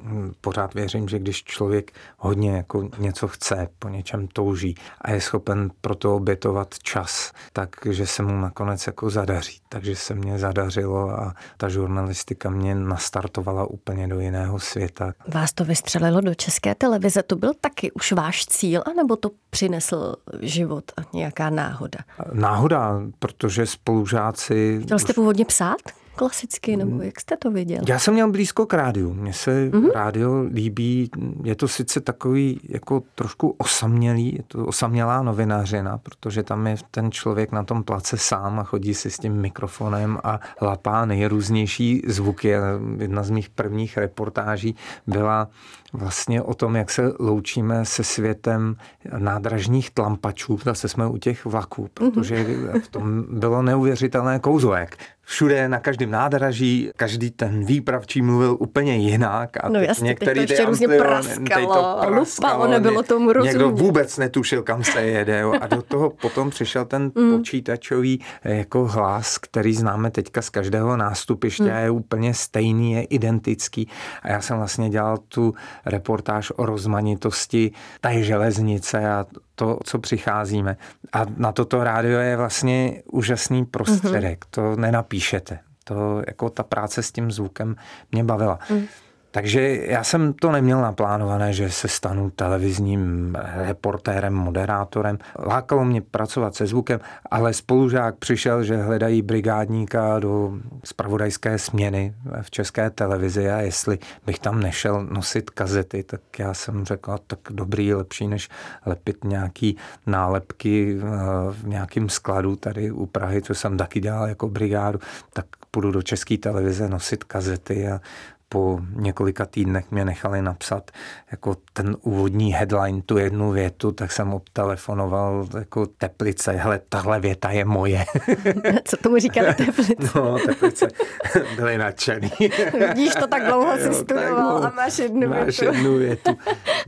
pořád 0.41 0.73
věřím, 0.73 1.09
že 1.09 1.19
když 1.19 1.43
člověk 1.43 1.91
hodně 2.17 2.55
jako 2.55 2.89
něco 2.97 3.27
chce, 3.27 3.67
po 3.79 3.89
něčem 3.89 4.27
touží 4.27 4.75
a 5.01 5.11
je 5.11 5.21
schopen 5.21 5.69
pro 5.81 5.95
to 5.95 6.15
obětovat 6.15 6.79
čas, 6.79 7.31
takže 7.53 8.07
se 8.07 8.23
mu 8.23 8.41
nakonec 8.41 8.87
jako 8.87 9.09
zadaří. 9.09 9.59
Takže 9.69 9.95
se 9.95 10.15
mě 10.15 10.39
zadařilo 10.39 11.09
a 11.09 11.33
ta 11.57 11.69
žurnalistika 11.69 12.49
mě 12.49 12.75
nastartovala 12.75 13.65
úplně 13.65 14.07
do 14.07 14.19
jiného 14.19 14.59
světa. 14.59 14.98
Vás 15.27 15.53
to 15.53 15.65
vystřelilo 15.65 16.21
do 16.21 16.35
české 16.35 16.75
televize, 16.75 17.23
to 17.23 17.35
byl 17.35 17.51
taky 17.61 17.91
už 17.91 18.11
váš 18.11 18.45
cíl, 18.45 18.83
anebo 18.85 19.15
to 19.15 19.29
přinesl 19.49 20.15
život 20.41 20.83
a 20.97 21.01
nějaká 21.13 21.49
náhoda? 21.49 21.99
Náhoda, 22.33 23.01
protože 23.19 23.65
spolužáci... 23.65 24.79
Chtěl 24.83 24.99
jste 24.99 25.13
původně 25.13 25.45
psát? 25.45 25.77
Klasicky, 26.19 26.77
nebo 26.77 27.01
jak 27.01 27.19
jste 27.19 27.37
to 27.37 27.51
viděl? 27.51 27.81
Já 27.87 27.99
jsem 27.99 28.13
měl 28.13 28.31
blízko 28.31 28.65
k 28.65 28.73
rádiu. 28.73 29.13
Mně 29.13 29.33
se 29.33 29.69
mm-hmm. 29.69 29.91
rádio 29.91 30.41
líbí, 30.53 31.09
je 31.43 31.55
to 31.55 31.67
sice 31.67 32.01
takový 32.01 32.59
jako 32.69 33.03
trošku 33.15 33.55
osamělý, 33.57 34.35
je 34.35 34.43
to 34.47 34.65
osamělá 34.65 35.23
novinářina, 35.23 35.97
protože 35.97 36.43
tam 36.43 36.67
je 36.67 36.75
ten 36.91 37.11
člověk 37.11 37.51
na 37.51 37.63
tom 37.63 37.83
place 37.83 38.17
sám 38.17 38.59
a 38.59 38.63
chodí 38.63 38.93
si 38.93 39.11
s 39.11 39.17
tím 39.17 39.33
mikrofonem 39.33 40.17
a 40.23 40.39
lapá 40.61 41.05
nejrůznější 41.05 42.01
zvuky. 42.07 42.53
Jedna 42.97 43.23
z 43.23 43.29
mých 43.29 43.49
prvních 43.49 43.97
reportáží 43.97 44.75
byla 45.07 45.47
vlastně 45.93 46.41
o 46.41 46.53
tom, 46.53 46.75
jak 46.75 46.91
se 46.91 47.13
loučíme 47.19 47.85
se 47.85 48.03
světem 48.03 48.75
nádražních 49.17 49.91
tlampačů. 49.91 50.59
Zase 50.65 50.87
jsme 50.87 51.07
u 51.07 51.17
těch 51.17 51.45
vlaků, 51.45 51.89
protože 51.93 52.45
v 52.83 52.87
tom 52.87 53.25
bylo 53.29 53.61
neuvěřitelné 53.61 54.39
kouzlo, 54.39 54.73
jak 54.73 54.97
všude, 55.29 55.69
na 55.69 55.79
každém 55.79 56.11
nádraží, 56.11 56.91
každý 56.95 57.31
ten 57.31 57.65
výpravčí 57.65 58.21
mluvil 58.21 58.57
úplně 58.59 58.97
jinak. 58.97 59.57
A 59.63 59.69
no 59.69 59.79
jasně, 59.79 60.07
některý 60.07 60.39
teď 60.39 60.47
to 60.47 60.53
ještě 60.53 60.65
různě 60.65 60.87
praskalo, 60.87 62.01
to 62.01 62.07
praskalo, 62.07 62.67
nebylo 62.67 63.03
tomu 63.03 63.33
rozumět. 63.33 63.51
Někdo 63.51 63.69
vůbec 63.69 64.17
netušil, 64.17 64.63
kam 64.63 64.83
se 64.83 65.01
jede. 65.01 65.39
Jo. 65.39 65.53
A 65.61 65.67
do 65.67 65.81
toho 65.81 66.09
potom 66.09 66.49
přišel 66.49 66.85
ten 66.85 67.11
mm. 67.15 67.37
počítačový 67.37 68.21
eh, 68.43 68.55
jako 68.55 68.85
hlas, 68.85 69.37
který 69.37 69.73
známe 69.73 70.11
teďka 70.11 70.41
z 70.41 70.49
každého 70.49 70.97
nástupiště 70.97 71.63
mm. 71.63 71.71
a 71.71 71.79
je 71.79 71.89
úplně 71.89 72.33
stejný, 72.33 72.91
je 72.93 73.03
identický. 73.03 73.89
A 74.21 74.29
já 74.29 74.41
jsem 74.41 74.57
vlastně 74.57 74.89
dělal 74.89 75.17
tu 75.17 75.53
reportáž 75.85 76.51
o 76.55 76.65
rozmanitosti 76.65 77.71
té 78.01 78.23
železnice 78.23 79.09
a 79.09 79.25
to, 79.55 79.79
co 79.83 79.99
přicházíme. 79.99 80.77
A 81.13 81.25
na 81.37 81.51
toto 81.51 81.83
rádio 81.83 82.19
je 82.19 82.37
vlastně 82.37 83.03
úžasný 83.11 83.65
prostředek. 83.65 84.45
Mm-hmm. 84.45 84.49
To 84.49 84.75
nenapíšete. 84.75 85.59
To 85.83 86.21
jako 86.27 86.49
ta 86.49 86.63
práce 86.63 87.03
s 87.03 87.11
tím 87.11 87.31
zvukem 87.31 87.75
mě 88.11 88.23
bavila. 88.23 88.59
Mm. 88.69 88.85
Takže 89.31 89.75
já 89.85 90.03
jsem 90.03 90.33
to 90.33 90.51
neměl 90.51 90.81
naplánované, 90.81 91.53
že 91.53 91.71
se 91.71 91.87
stanu 91.87 92.29
televizním 92.29 93.35
reportérem, 93.55 94.33
moderátorem. 94.33 95.17
Lákalo 95.39 95.85
mě 95.85 96.01
pracovat 96.01 96.55
se 96.55 96.65
zvukem, 96.65 96.99
ale 97.31 97.53
spolužák 97.53 98.15
přišel, 98.15 98.63
že 98.63 98.77
hledají 98.77 99.21
brigádníka 99.21 100.19
do 100.19 100.53
spravodajské 100.83 101.57
směny 101.57 102.13
v 102.41 102.51
české 102.51 102.89
televizi 102.89 103.49
a 103.49 103.61
jestli 103.61 103.99
bych 104.25 104.39
tam 104.39 104.59
nešel 104.59 105.05
nosit 105.05 105.49
kazety, 105.49 106.03
tak 106.03 106.21
já 106.39 106.53
jsem 106.53 106.85
řekl, 106.85 107.17
tak 107.27 107.39
dobrý, 107.49 107.93
lepší 107.93 108.27
než 108.27 108.49
lepit 108.85 109.23
nějaký 109.23 109.77
nálepky 110.05 110.97
eh, 110.97 111.05
v 111.51 111.67
nějakém 111.67 112.09
skladu 112.09 112.55
tady 112.55 112.91
u 112.91 113.05
Prahy, 113.05 113.41
co 113.41 113.55
jsem 113.55 113.77
taky 113.77 113.99
dělal 113.99 114.27
jako 114.27 114.49
brigádu, 114.49 114.99
tak 115.33 115.45
půjdu 115.71 115.91
do 115.91 116.01
české 116.01 116.37
televize 116.37 116.89
nosit 116.89 117.23
kazety 117.23 117.87
a 117.87 118.01
po 118.49 118.79
několika 118.95 119.45
týdnech 119.45 119.91
mě 119.91 120.05
nechali 120.05 120.41
napsat 120.41 120.91
jako 121.31 121.55
ten 121.73 121.97
úvodní 122.01 122.53
headline, 122.53 123.01
tu 123.01 123.17
jednu 123.17 123.51
větu, 123.51 123.91
tak 123.91 124.11
jsem 124.11 124.33
obtelefonoval 124.33 125.47
jako 125.57 125.85
teplice, 125.85 126.51
hele, 126.51 126.79
tahle 126.89 127.19
věta 127.19 127.49
je 127.51 127.65
moje. 127.65 128.05
Co 128.83 128.97
tomu 128.97 129.19
říkali 129.19 129.53
teplice? 129.57 129.93
No, 130.15 130.39
teplice 130.45 130.87
byly 131.55 131.77
nadšený. 131.77 132.31
Vidíš, 132.79 133.15
to 133.15 133.27
tak 133.27 133.45
dlouho 133.45 133.77
si 133.77 133.93
studoval 133.93 134.63
a 134.65 134.69
máš 134.75 134.99
jednu 134.99 135.29
máš 135.29 135.59
větu. 135.59 135.75
jednu 135.75 135.97
větu. 135.97 136.37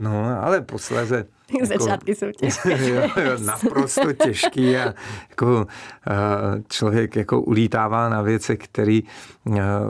No, 0.00 0.42
ale 0.42 0.60
posléze 0.60 1.24
jako, 1.54 1.66
Začátky 1.78 2.14
jsou 2.14 2.26
těžké. 2.36 2.88
jo, 2.88 3.02
jo, 3.24 3.38
naprosto 3.44 4.12
těžký 4.12 4.76
a 4.76 4.94
jako, 5.30 5.66
člověk 6.68 7.16
jako 7.16 7.40
ulítává 7.40 8.08
na 8.08 8.22
věci, 8.22 8.56
které 8.56 9.00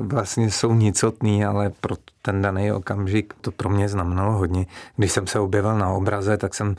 vlastně 0.01 0.51
jsou 0.51 0.75
nicotný, 0.75 1.45
ale 1.45 1.73
pro 1.81 1.97
ten 2.23 2.43
daný 2.43 2.73
okamžik 2.73 3.35
to 3.41 3.51
pro 3.51 3.69
mě 3.69 3.89
znamenalo 3.89 4.33
hodně. 4.33 4.67
Když 4.97 5.13
jsem 5.13 5.27
se 5.27 5.39
objevil 5.39 5.79
na 5.79 5.89
obraze, 5.89 6.37
tak 6.37 6.55
jsem 6.55 6.77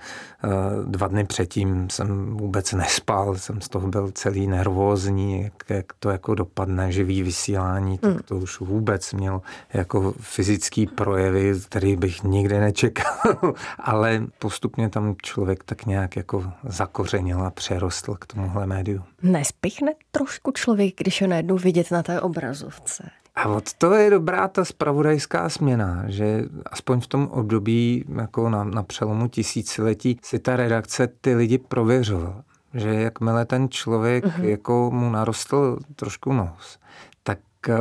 dva 0.85 1.07
dny 1.07 1.23
předtím 1.23 1.89
jsem 1.89 2.38
vůbec 2.38 2.73
nespal, 2.73 3.35
jsem 3.35 3.62
z 3.62 3.69
toho 3.69 3.88
byl 3.88 4.12
celý 4.12 4.47
nervózní, 4.47 5.41
jak, 5.41 5.53
jak 5.69 5.85
to 6.00 6.09
jako 6.09 6.35
dopadne, 6.35 6.91
živý 6.91 7.23
vysílání, 7.23 7.97
tak 7.97 8.12
hmm. 8.12 8.19
to 8.25 8.38
už 8.38 8.59
vůbec 8.59 9.13
měl 9.13 9.41
jako 9.73 10.13
fyzický 10.19 10.88
projevy, 10.88 11.53
který 11.65 11.95
bych 11.95 12.23
nikdy 12.23 12.59
nečekal, 12.59 13.53
ale 13.79 14.23
postupně 14.39 14.89
tam 14.89 15.15
člověk 15.21 15.63
tak 15.63 15.85
nějak 15.85 16.15
jako 16.15 16.51
zakořenil 16.63 17.41
a 17.41 17.50
přerostl 17.50 18.15
k 18.19 18.25
tomuhle 18.25 18.67
médiu. 18.67 19.03
Nespichne 19.21 19.93
trošku 20.12 20.51
člověk, 20.51 20.93
když 20.97 21.21
ho 21.21 21.27
najednou 21.27 21.57
vidět 21.57 21.91
na 21.91 22.03
té 22.03 22.21
obrazovce? 22.21 23.09
A 23.35 23.47
od 23.47 23.73
toho 23.73 23.95
je 23.95 24.09
dobrá 24.09 24.47
ta 24.47 24.65
spravodajská 24.65 25.49
směna, 25.49 26.03
že 26.07 26.45
aspoň 26.65 27.01
v 27.01 27.07
tom 27.07 27.27
období 27.27 28.05
jako 28.15 28.49
na, 28.49 28.63
na 28.63 28.83
přelomu 28.83 29.27
tisíciletí 29.27 30.19
si 30.23 30.39
ta 30.39 30.55
redakce 30.55 31.07
ty 31.07 31.35
lidi 31.35 31.57
prověřovala. 31.57 32.43
Že 32.73 32.93
jakmile 32.93 33.45
ten 33.45 33.69
člověk 33.69 34.25
uh-huh. 34.25 34.43
jako 34.43 34.91
mu 34.93 35.09
narostl 35.09 35.79
trošku 35.95 36.33
nos, 36.33 36.79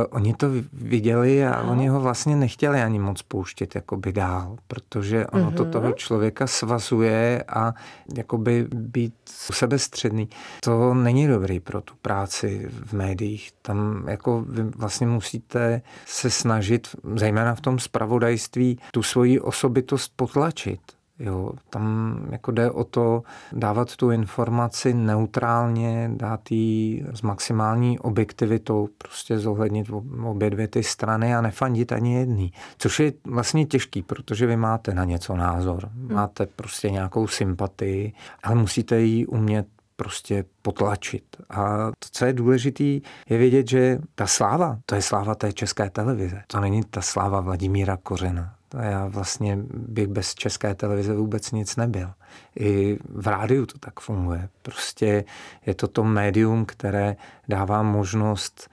oni 0.09 0.33
to 0.33 0.47
viděli 0.73 1.45
a 1.45 1.53
Aha. 1.53 1.71
oni 1.71 1.87
ho 1.87 2.01
vlastně 2.01 2.35
nechtěli 2.35 2.81
ani 2.81 2.99
moc 2.99 3.21
pouštět 3.21 3.75
jakoby 3.75 4.13
dál, 4.13 4.57
protože 4.67 5.27
ono 5.27 5.51
mm-hmm. 5.51 5.55
to 5.55 5.63
mhm. 5.63 5.71
toho 5.71 5.91
člověka 5.91 6.47
svazuje 6.47 7.43
a 7.47 7.73
jakoby 8.17 8.67
být 8.73 9.13
u 9.49 9.53
sebe 9.53 9.79
středný. 9.79 10.29
To 10.63 10.93
není 10.93 11.27
dobrý 11.27 11.59
pro 11.59 11.81
tu 11.81 11.93
práci 12.01 12.69
v 12.85 12.93
médiích. 12.93 13.51
Tam 13.61 14.05
jako 14.07 14.41
vy 14.41 14.63
vlastně 14.63 15.07
musíte 15.07 15.81
se 16.05 16.29
snažit, 16.29 16.87
zejména 17.15 17.55
v 17.55 17.61
tom 17.61 17.79
spravodajství, 17.79 18.79
tu 18.91 19.03
svoji 19.03 19.39
osobitost 19.39 20.13
potlačit. 20.15 20.79
Jo, 21.19 21.51
tam 21.69 22.17
jako 22.31 22.51
jde 22.51 22.71
o 22.71 22.83
to 22.83 23.23
dávat 23.51 23.95
tu 23.95 24.11
informaci 24.11 24.93
neutrálně, 24.93 26.11
dát 26.13 26.51
ji 26.51 27.05
s 27.13 27.21
maximální 27.21 27.99
objektivitou, 27.99 28.89
prostě 28.97 29.39
zohlednit 29.39 29.87
obě 30.23 30.49
dvě 30.49 30.67
ty 30.67 30.83
strany 30.83 31.35
a 31.35 31.41
nefandit 31.41 31.91
ani 31.91 32.15
jedný. 32.15 32.53
Což 32.77 32.99
je 32.99 33.13
vlastně 33.25 33.65
těžký, 33.65 34.01
protože 34.01 34.45
vy 34.45 34.57
máte 34.57 34.93
na 34.93 35.03
něco 35.03 35.35
názor, 35.35 35.89
hmm. 35.93 36.13
máte 36.13 36.45
prostě 36.45 36.89
nějakou 36.89 37.27
sympatii, 37.27 38.13
ale 38.43 38.55
musíte 38.55 39.01
ji 39.01 39.25
umět 39.25 39.67
prostě 39.95 40.45
potlačit. 40.61 41.23
A 41.49 41.91
to, 41.99 42.07
co 42.11 42.25
je 42.25 42.33
důležité, 42.33 42.83
je 43.29 43.37
vědět, 43.37 43.67
že 43.67 43.99
ta 44.15 44.27
sláva, 44.27 44.79
to 44.85 44.95
je 44.95 45.01
sláva 45.01 45.35
té 45.35 45.53
české 45.53 45.89
televize. 45.89 46.41
To 46.47 46.59
není 46.59 46.83
ta 46.83 47.01
sláva 47.01 47.41
Vladimíra 47.41 47.97
Kořena. 47.97 48.55
A 48.73 48.83
já 48.83 49.05
vlastně 49.05 49.57
bych 49.73 50.07
bez 50.07 50.35
české 50.35 50.75
televize 50.75 51.13
vůbec 51.13 51.51
nic 51.51 51.75
nebyl. 51.75 52.11
I 52.59 52.99
v 53.09 53.27
rádiu 53.27 53.65
to 53.65 53.79
tak 53.79 53.99
funguje. 53.99 54.49
Prostě 54.61 55.25
je 55.65 55.75
to 55.75 55.87
to 55.87 56.03
médium, 56.03 56.65
které 56.65 57.15
dává 57.47 57.83
možnost 57.83 58.69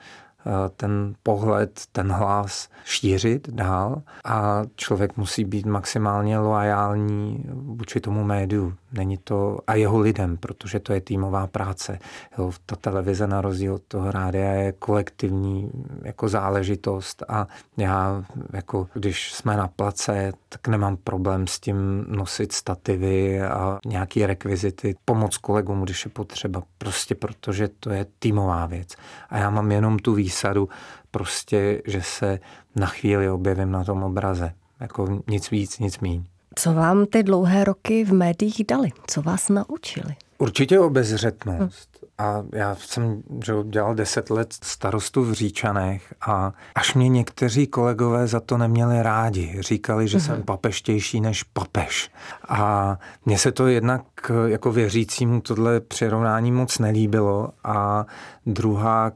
Eh, 0.47 0.71
ten 0.77 1.15
pohled, 1.23 1.83
ten 1.93 2.13
hlas 2.13 2.69
šířit 2.85 3.49
dál 3.51 4.03
a 4.25 4.63
člověk 4.77 5.17
musí 5.17 5.45
být 5.45 5.67
maximálně 5.67 6.39
loajální 6.39 7.45
vůči 7.53 8.01
tomu 8.01 8.25
médiu. 8.25 8.75
Není 8.93 9.17
to 9.17 9.59
a 9.67 9.75
jeho 9.75 9.99
lidem, 9.99 10.37
protože 10.37 10.81
to 10.81 10.93
je 10.93 11.01
týmová 11.01 11.47
práce. 11.47 11.99
Jo, 12.39 12.53
ta 12.67 12.77
televize 12.77 13.27
na 13.27 13.41
rozdíl 13.41 13.75
od 13.75 13.83
toho 13.83 14.11
rádia 14.11 14.53
je 14.53 14.73
kolektivní 14.73 15.71
jako 16.03 16.29
záležitost 16.29 17.23
a 17.29 17.47
já, 17.77 18.25
jako 18.53 18.89
když 18.95 19.33
jsme 19.33 19.57
na 19.57 19.69
place, 19.69 20.33
tak 20.49 20.69
nemám 20.69 20.97
problém 20.97 21.47
s 21.47 21.61
tím 21.61 22.05
nosit 22.09 22.53
stativy 22.53 23.43
a 23.43 23.79
nějaký 23.87 24.27
rekvizity, 24.27 24.95
pomoc 25.05 25.37
kolegům, 25.37 25.83
když 25.83 26.05
je 26.05 26.11
potřeba, 26.11 26.63
prostě 26.79 27.15
protože 27.15 27.69
to 27.69 27.91
je 27.91 28.07
týmová 28.19 28.67
věc. 28.67 28.95
A 29.31 29.39
já 29.39 29.51
mám 29.51 29.73
jenom 29.73 29.99
tu 29.99 30.15
výsadu, 30.15 30.69
prostě, 31.11 31.83
že 31.87 32.03
se 32.03 32.39
na 32.77 32.87
chvíli 32.87 33.31
objevím 33.31 33.71
na 33.71 33.85
tom 33.85 34.03
obraze. 34.03 34.53
Jako 34.81 35.23
nic 35.29 35.51
víc, 35.51 35.79
nic 35.79 36.01
míň. 36.01 36.25
Co 36.55 36.75
vám 36.75 37.07
ty 37.07 37.23
dlouhé 37.23 37.65
roky 37.65 38.05
v 38.05 38.13
médiích 38.13 38.65
dali? 38.69 38.91
Co 39.07 39.23
vás 39.23 39.49
naučili? 39.49 40.17
Určitě 40.39 40.81
obezřetnost. 40.81 41.89
Hm. 42.03 42.07
A 42.19 42.45
já 42.53 42.75
jsem 42.75 43.23
že 43.45 43.53
dělal 43.65 43.95
deset 43.95 44.31
let 44.31 44.55
starostu 44.63 45.25
v 45.25 45.33
Říčanech 45.33 46.15
a 46.21 46.53
až 46.75 46.95
mě 46.95 47.09
někteří 47.09 47.67
kolegové 47.67 48.27
za 48.27 48.41
to 48.41 48.59
neměli 48.59 49.03
rádi. 49.03 49.57
Říkali, 49.61 50.09
že 50.09 50.19
mm-hmm. 50.19 50.27
jsem 50.27 50.43
papeštější 50.43 51.21
než 51.21 51.43
papež. 51.43 52.11
A 52.49 52.99
mně 53.27 53.39
se 53.39 53.53
to 53.53 53.67
jednak 53.67 54.03
jako 54.47 54.73
věřícímu 54.73 55.41
tohle 55.41 55.81
přirovnání 55.81 56.53
moc 56.53 56.79
nelíbilo 56.79 57.49
a 57.65 58.07
druhá 58.47 59.13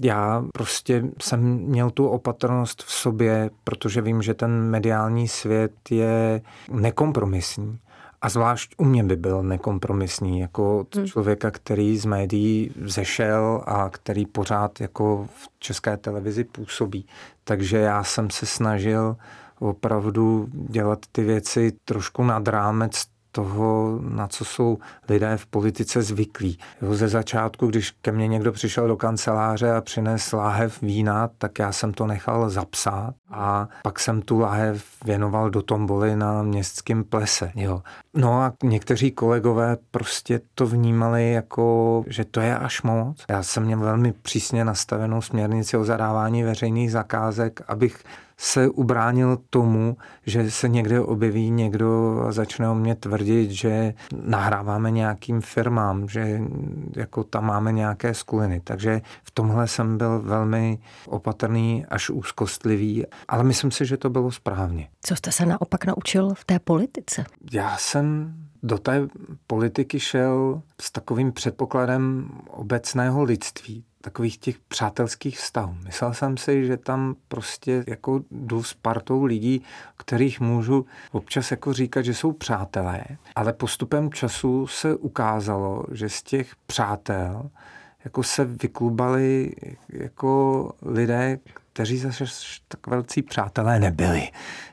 já 0.00 0.44
prostě 0.52 1.04
jsem 1.22 1.40
měl 1.56 1.90
tu 1.90 2.08
opatrnost 2.08 2.82
v 2.82 2.92
sobě, 2.92 3.50
protože 3.64 4.00
vím, 4.00 4.22
že 4.22 4.34
ten 4.34 4.50
mediální 4.50 5.28
svět 5.28 5.72
je 5.90 6.42
nekompromisní. 6.70 7.78
A 8.22 8.28
zvlášť 8.28 8.74
u 8.76 8.84
mě 8.84 9.04
by 9.04 9.16
byl 9.16 9.42
nekompromisní, 9.42 10.40
jako 10.40 10.86
hmm. 10.96 11.06
člověka, 11.06 11.50
který 11.50 11.98
z 11.98 12.04
médií 12.04 12.72
zešel 12.84 13.62
a 13.66 13.88
který 13.90 14.26
pořád 14.26 14.80
jako 14.80 15.28
v 15.34 15.48
české 15.58 15.96
televizi 15.96 16.44
působí. 16.44 17.06
Takže 17.44 17.78
já 17.78 18.04
jsem 18.04 18.30
se 18.30 18.46
snažil 18.46 19.16
opravdu 19.58 20.48
dělat 20.52 20.98
ty 21.12 21.24
věci 21.24 21.72
trošku 21.84 22.24
nad 22.24 22.48
rámec 22.48 23.04
toho, 23.32 23.98
na 24.02 24.26
co 24.26 24.44
jsou 24.44 24.78
lidé 25.08 25.36
v 25.36 25.46
politice 25.46 26.02
zvyklí. 26.02 26.58
Jo, 26.82 26.94
ze 26.94 27.08
začátku, 27.08 27.66
když 27.66 27.90
ke 27.90 28.12
mně 28.12 28.28
někdo 28.28 28.52
přišel 28.52 28.88
do 28.88 28.96
kanceláře 28.96 29.72
a 29.72 29.80
přinesl 29.80 30.36
láhev 30.36 30.82
vína, 30.82 31.30
tak 31.38 31.58
já 31.58 31.72
jsem 31.72 31.92
to 31.92 32.06
nechal 32.06 32.50
zapsat 32.50 33.14
a 33.30 33.68
pak 33.82 34.00
jsem 34.00 34.22
tu 34.22 34.38
láhev 34.38 34.84
věnoval 35.04 35.50
do 35.50 35.62
tomboly 35.62 36.16
na 36.16 36.42
městském 36.42 37.04
plese. 37.04 37.52
Jo. 37.54 37.82
No 38.14 38.40
a 38.40 38.52
někteří 38.62 39.10
kolegové 39.10 39.76
prostě 39.90 40.40
to 40.54 40.66
vnímali 40.66 41.32
jako, 41.32 42.04
že 42.06 42.24
to 42.24 42.40
je 42.40 42.58
až 42.58 42.82
moc. 42.82 43.24
Já 43.30 43.42
jsem 43.42 43.64
měl 43.64 43.78
velmi 43.78 44.12
přísně 44.12 44.64
nastavenou 44.64 45.22
směrnici 45.22 45.76
o 45.76 45.84
zadávání 45.84 46.42
veřejných 46.42 46.92
zakázek, 46.92 47.60
abych 47.68 48.04
se 48.40 48.68
ubránil 48.68 49.38
tomu, 49.50 49.96
že 50.26 50.50
se 50.50 50.68
někde 50.68 51.00
objeví 51.00 51.50
někdo 51.50 52.22
a 52.28 52.32
začne 52.32 52.68
o 52.68 52.74
mě 52.74 52.94
tvrdit, 52.94 53.50
že 53.50 53.94
nahráváme 54.24 54.90
nějakým 54.90 55.40
firmám, 55.40 56.08
že 56.08 56.40
jako 56.96 57.24
tam 57.24 57.46
máme 57.46 57.72
nějaké 57.72 58.14
skuliny. 58.14 58.60
Takže 58.64 59.00
v 59.24 59.30
tomhle 59.30 59.68
jsem 59.68 59.98
byl 59.98 60.20
velmi 60.20 60.78
opatrný 61.06 61.86
až 61.86 62.10
úzkostlivý, 62.10 63.04
ale 63.28 63.44
myslím 63.44 63.70
si, 63.70 63.86
že 63.86 63.96
to 63.96 64.10
bylo 64.10 64.30
správně. 64.30 64.88
Co 65.02 65.16
jste 65.16 65.32
se 65.32 65.46
naopak 65.46 65.84
naučil 65.84 66.34
v 66.34 66.44
té 66.44 66.58
politice? 66.58 67.24
Já 67.52 67.76
jsem 67.76 68.34
do 68.62 68.78
té 68.78 69.08
politiky 69.46 70.00
šel 70.00 70.62
s 70.80 70.90
takovým 70.90 71.32
předpokladem 71.32 72.30
obecného 72.48 73.22
lidství 73.22 73.84
takových 74.08 74.38
těch 74.38 74.58
přátelských 74.58 75.38
vztahů. 75.38 75.76
Myslel 75.84 76.14
jsem 76.14 76.36
si, 76.36 76.66
že 76.66 76.76
tam 76.76 77.14
prostě 77.28 77.84
jako 77.86 78.20
jdu 78.30 78.62
s 78.62 78.74
partou 78.74 79.24
lidí, 79.24 79.62
kterých 79.96 80.40
můžu 80.40 80.86
občas 81.12 81.50
jako 81.50 81.72
říkat, 81.72 82.02
že 82.02 82.14
jsou 82.14 82.32
přátelé, 82.32 83.04
ale 83.34 83.52
postupem 83.52 84.12
času 84.12 84.66
se 84.66 84.94
ukázalo, 84.94 85.84
že 85.92 86.08
z 86.08 86.22
těch 86.22 86.56
přátel 86.66 87.50
jako 88.04 88.22
se 88.22 88.44
vyklubali 88.44 89.52
jako 89.88 90.72
lidé, 90.82 91.38
kteří 91.72 91.98
zase 91.98 92.24
tak 92.68 92.86
velcí 92.86 93.22
přátelé 93.22 93.80
nebyli. 93.80 94.28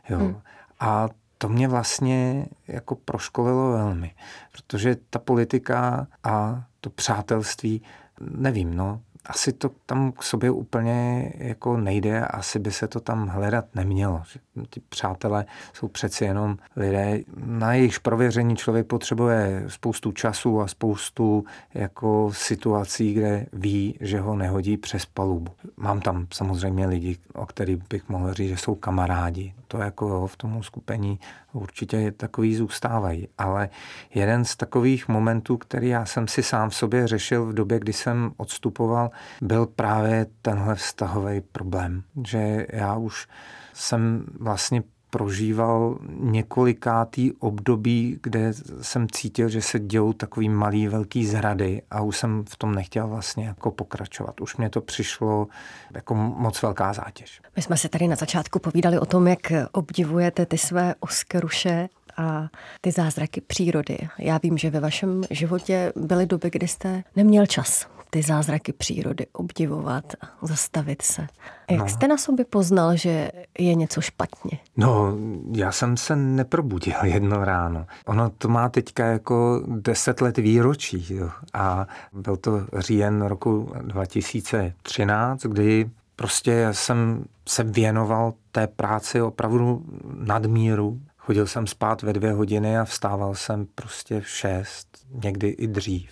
Jo. 0.10 0.18
Hmm. 0.18 0.36
A 0.80 1.10
to 1.38 1.50
mě 1.50 1.68
vlastně 1.68 2.46
jako 2.68 2.96
proškolilo 2.96 3.72
velmi, 3.72 4.15
protože 4.51 4.98
ta 5.10 5.20
politika 5.20 6.08
a 6.24 6.63
to 6.82 6.89
přátelství, 6.89 7.82
nevím, 8.20 8.74
no, 8.74 9.01
asi 9.25 9.53
to 9.53 9.70
tam 9.86 10.12
k 10.12 10.24
sobě 10.24 10.51
úplně 10.51 11.32
jako 11.38 11.77
nejde, 11.77 12.25
asi 12.25 12.60
by 12.60 12.72
se 12.72 12.88
to 12.88 13.00
tam 13.00 13.27
hledat 13.27 13.65
nemělo. 13.75 14.22
Ti 14.70 14.82
přátelé 14.89 15.46
jsou 15.74 15.88
přeci 15.88 16.25
jenom 16.25 16.58
lidé, 16.75 17.20
na 17.46 17.74
jejichž 17.74 17.98
prověření 17.98 18.55
člověk 18.55 18.88
potřebuje 18.88 19.63
spoustu 19.67 20.12
času 20.12 20.62
a 20.62 20.67
spoustu 20.67 21.46
jako 21.74 22.32
situací, 22.34 23.13
kde 23.13 23.46
ví, 23.53 23.98
že 24.01 24.20
ho 24.20 24.36
nehodí 24.36 24.77
přes 24.77 25.05
palubu. 25.05 25.51
Mám 25.77 26.01
tam 26.01 26.27
samozřejmě 26.34 26.88
lidi, 26.88 27.17
o 27.34 27.46
kterých 27.46 27.77
bych 27.89 28.10
mohl 28.10 28.34
říct, 28.34 28.50
že 28.50 28.58
jsou 28.58 28.75
kamarádi. 28.75 29.53
To 29.75 29.82
jako 29.82 30.08
jo, 30.08 30.27
v 30.27 30.38
tom 30.38 30.63
skupení 30.63 31.20
určitě 31.53 32.12
takový 32.12 32.55
zůstávají. 32.55 33.27
Ale 33.38 33.70
jeden 34.13 34.46
z 34.46 34.55
takových 34.55 35.08
momentů, 35.08 35.58
který 35.58 35.88
já 35.88 36.05
jsem 36.05 36.27
si 36.27 36.44
sám 36.44 36.70
v 36.70 36.75
sobě 36.75 37.08
řešil 37.08 37.46
v 37.46 37.53
době, 37.53 37.79
kdy 37.79 37.94
jsem 37.94 38.32
odstupoval, 38.38 39.12
byl 39.41 39.65
právě 39.65 40.25
tenhle 40.41 40.75
vztahový 40.75 41.41
problém. 41.41 42.03
Že 42.27 42.67
já 42.70 42.96
už 42.96 43.27
jsem 43.74 44.25
vlastně 44.39 44.84
prožíval 45.15 45.98
několikátý 46.19 47.31
období, 47.31 48.19
kde 48.24 48.53
jsem 48.81 49.07
cítil, 49.12 49.50
že 49.50 49.62
se 49.62 49.79
dějou 49.79 50.13
takový 50.13 50.50
malý, 50.50 50.88
velký 50.88 51.25
zhrady 51.25 51.81
a 51.91 52.01
už 52.01 52.17
jsem 52.17 52.45
v 52.50 52.55
tom 52.55 52.75
nechtěl 52.75 53.07
vlastně 53.07 53.45
jako 53.45 53.72
pokračovat. 53.72 54.41
Už 54.41 54.57
mě 54.57 54.69
to 54.69 54.81
přišlo 54.81 55.48
jako 55.93 56.15
moc 56.15 56.62
velká 56.62 56.93
zátěž. 56.93 57.41
My 57.55 57.62
jsme 57.62 57.77
se 57.77 57.89
tady 57.89 58.07
na 58.07 58.15
začátku 58.15 58.60
povídali 58.60 59.00
o 59.00 59.05
tom, 59.05 59.27
jak 59.27 59.51
obdivujete 59.72 60.45
ty 60.45 60.57
své 60.57 60.95
oskeruše 61.00 61.89
a 62.17 62.48
ty 62.81 62.91
zázraky 62.91 63.41
přírody. 63.41 63.98
Já 64.19 64.39
vím, 64.43 64.57
že 64.57 64.69
ve 64.69 64.79
vašem 64.79 65.24
životě 65.29 65.93
byly 65.95 66.25
doby, 66.25 66.50
kdy 66.50 66.67
jste 66.67 67.03
neměl 67.15 67.45
čas 67.45 67.94
ty 68.15 68.22
zázraky 68.22 68.74
přírody 68.74 69.27
obdivovat 69.34 70.13
a 70.22 70.45
zastavit 70.48 71.01
se. 71.01 71.27
Jak 71.69 71.79
no. 71.79 71.89
jste 71.89 72.07
na 72.07 72.17
sobě 72.17 72.45
poznal, 72.45 72.95
že 72.95 73.31
je 73.60 73.75
něco 73.75 74.01
špatně? 74.01 74.60
No, 74.77 75.17
já 75.55 75.72
jsem 75.72 75.98
se 75.98 76.15
neprobudil 76.15 76.95
jedno 77.03 77.45
ráno. 77.45 77.86
Ono 78.05 78.29
to 78.29 78.48
má 78.48 78.69
teďka 78.69 79.05
jako 79.05 79.63
deset 79.67 80.22
let 80.22 80.38
výročí. 80.38 81.05
Jo. 81.10 81.29
A 81.53 81.88
byl 82.13 82.38
to 82.38 82.67
říjen 82.77 83.22
roku 83.22 83.74
2013, 83.81 85.45
kdy 85.45 85.89
prostě 86.15 86.67
jsem 86.71 87.25
se 87.47 87.63
věnoval 87.63 88.34
té 88.51 88.67
práci 88.67 89.21
opravdu 89.21 89.86
nadmíru. 90.19 90.99
Chodil 91.17 91.47
jsem 91.47 91.67
spát 91.67 92.01
ve 92.01 92.13
dvě 92.13 92.32
hodiny 92.32 92.78
a 92.78 92.86
vstával 92.86 93.36
jsem 93.36 93.67
prostě 93.75 94.21
v 94.21 94.28
šest, 94.28 94.88
někdy 95.23 95.47
i 95.47 95.67
dřív 95.67 96.10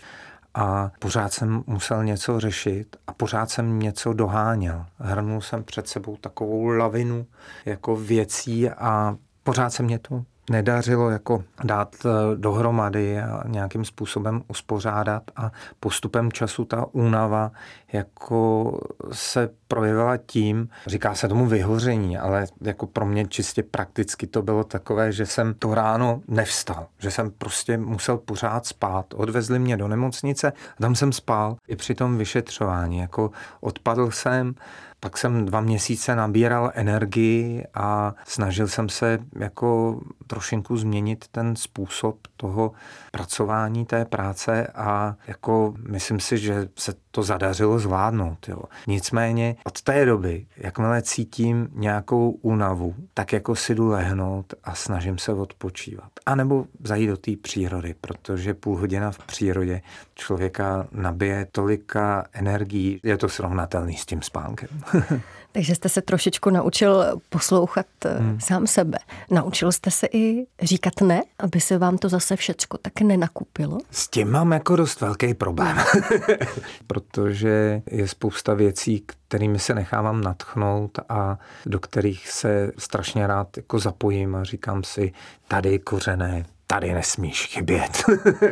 a 0.54 0.92
pořád 1.00 1.34
jsem 1.34 1.64
musel 1.68 2.04
něco 2.04 2.40
řešit 2.40 2.96
a 3.08 3.14
pořád 3.14 3.50
jsem 3.50 3.80
něco 3.80 4.14
doháněl. 4.14 4.86
Hrnul 4.98 5.42
jsem 5.42 5.64
před 5.64 5.88
sebou 5.88 6.18
takovou 6.18 6.68
lavinu 6.68 7.26
jako 7.66 7.96
věcí 7.96 8.70
a 8.70 9.18
pořád 9.44 9.70
se 9.70 9.84
mě 9.84 10.00
to 10.00 10.24
nedařilo 10.50 11.10
jako 11.10 11.44
dát 11.64 11.96
eh, 12.06 12.10
dohromady 12.36 13.22
a 13.22 13.44
nějakým 13.48 13.86
způsobem 13.86 14.42
uspořádat 14.48 15.24
a 15.36 15.52
postupem 15.80 16.32
času 16.32 16.66
ta 16.66 16.86
únava 16.92 17.52
jako 17.94 18.72
se 19.12 19.50
projevila 19.74 20.18
tím, 20.18 20.70
říká 20.88 21.16
se 21.16 21.28
tomu 21.28 21.46
vyhoření, 21.46 22.18
ale 22.18 22.46
jako 22.62 22.88
pro 22.88 23.06
mě 23.06 23.28
čistě 23.28 23.64
prakticky 23.64 24.28
to 24.28 24.42
bylo 24.42 24.64
takové, 24.64 25.12
že 25.12 25.26
jsem 25.26 25.54
to 25.54 25.76
ráno 25.76 26.22
nevstal, 26.28 26.88
že 27.00 27.12
jsem 27.12 27.32
prostě 27.32 27.78
musel 27.78 28.18
pořád 28.18 28.66
spát. 28.66 29.06
Odvezli 29.14 29.60
mě 29.60 29.78
do 29.78 29.88
nemocnice, 29.88 30.54
tam 30.82 30.96
jsem 30.96 31.12
spál 31.12 31.56
i 31.68 31.76
při 31.76 31.96
tom 31.96 32.18
vyšetřování, 32.18 32.98
jako 32.98 33.32
odpadl 33.62 34.12
jsem, 34.12 34.56
pak 35.00 35.18
jsem 35.18 35.46
dva 35.46 35.62
měsíce 35.62 36.16
nabíral 36.16 36.72
energii 36.74 37.66
a 37.74 38.14
snažil 38.26 38.68
jsem 38.68 38.90
se 38.90 39.20
jako 39.40 40.00
trošinku 40.28 40.78
změnit 40.78 41.26
ten 41.32 41.56
způsob 41.56 42.18
toho 42.38 42.72
pracování 43.12 43.86
té 43.86 44.06
práce 44.06 44.68
a 44.68 45.16
jako 45.28 45.74
myslím 45.90 46.20
si, 46.20 46.38
že 46.38 46.68
se 46.76 46.94
to 47.12 47.24
zadařilo 47.24 47.80
zvládnout. 47.80 48.48
Jo. 48.48 48.64
Nicméně 48.88 49.56
od 49.64 49.82
té 49.82 50.06
doby, 50.06 50.46
jakmile 50.58 51.02
cítím 51.02 51.68
nějakou 51.74 52.32
únavu, 52.32 52.96
tak 53.14 53.34
jako 53.34 53.56
si 53.56 53.76
jdu 53.76 53.88
lehnout 53.88 54.54
a 54.64 54.76
snažím 54.76 55.18
se 55.18 55.34
odpočívat. 55.34 56.10
A 56.26 56.36
nebo 56.36 56.66
zajít 56.84 57.10
do 57.10 57.18
té 57.18 57.32
přírody, 57.42 57.96
protože 58.02 58.54
půl 58.54 58.78
hodina 58.78 59.12
v 59.12 59.18
přírodě 59.18 59.82
člověka 60.16 60.88
nabije 60.92 61.48
tolika 61.52 62.26
energií, 62.34 63.00
je 63.04 63.18
to 63.18 63.30
srovnatelný 63.30 63.98
s 63.98 64.06
tím 64.06 64.22
spánkem. 64.22 64.70
Takže 65.54 65.76
jste 65.76 65.90
se 65.90 66.02
trošičku 66.02 66.50
naučil 66.50 67.22
poslouchat 67.30 67.86
eh, 68.06 68.18
hmm. 68.20 68.40
sám 68.40 68.68
sebe. 68.68 68.98
Naučil 69.32 69.72
jste 69.72 69.92
se 69.92 70.08
i 70.14 70.46
říkat 70.62 71.02
ne, 71.02 71.22
aby 71.40 71.62
se 71.62 71.78
vám 71.78 71.98
to 71.98 72.10
zase 72.10 72.36
všecko 72.36 72.78
tak 72.78 73.02
nenakupilo? 73.02 73.78
S 73.92 74.08
tím 74.08 74.32
mám 74.32 74.52
jako 74.52 74.76
dost 74.76 75.02
velký 75.02 75.34
problém. 75.34 75.78
Protože 76.88 77.82
je 77.92 78.08
spousta 78.08 78.54
věcí, 78.54 79.06
kterými 79.54 79.60
se 79.60 79.74
nechávám 79.74 80.22
natchnout 80.22 81.00
a 81.10 81.38
do 81.66 81.80
kterých 81.80 82.30
se 82.30 82.72
strašně 82.78 83.28
rád 83.28 83.58
jako 83.58 83.80
zapojím 83.80 84.36
a 84.36 84.44
říkám 84.44 84.84
si, 84.84 85.14
tady 85.48 85.80
kořené, 85.80 86.46
tady 86.68 86.94
nesmíš 86.94 87.48
chybět. 87.48 88.04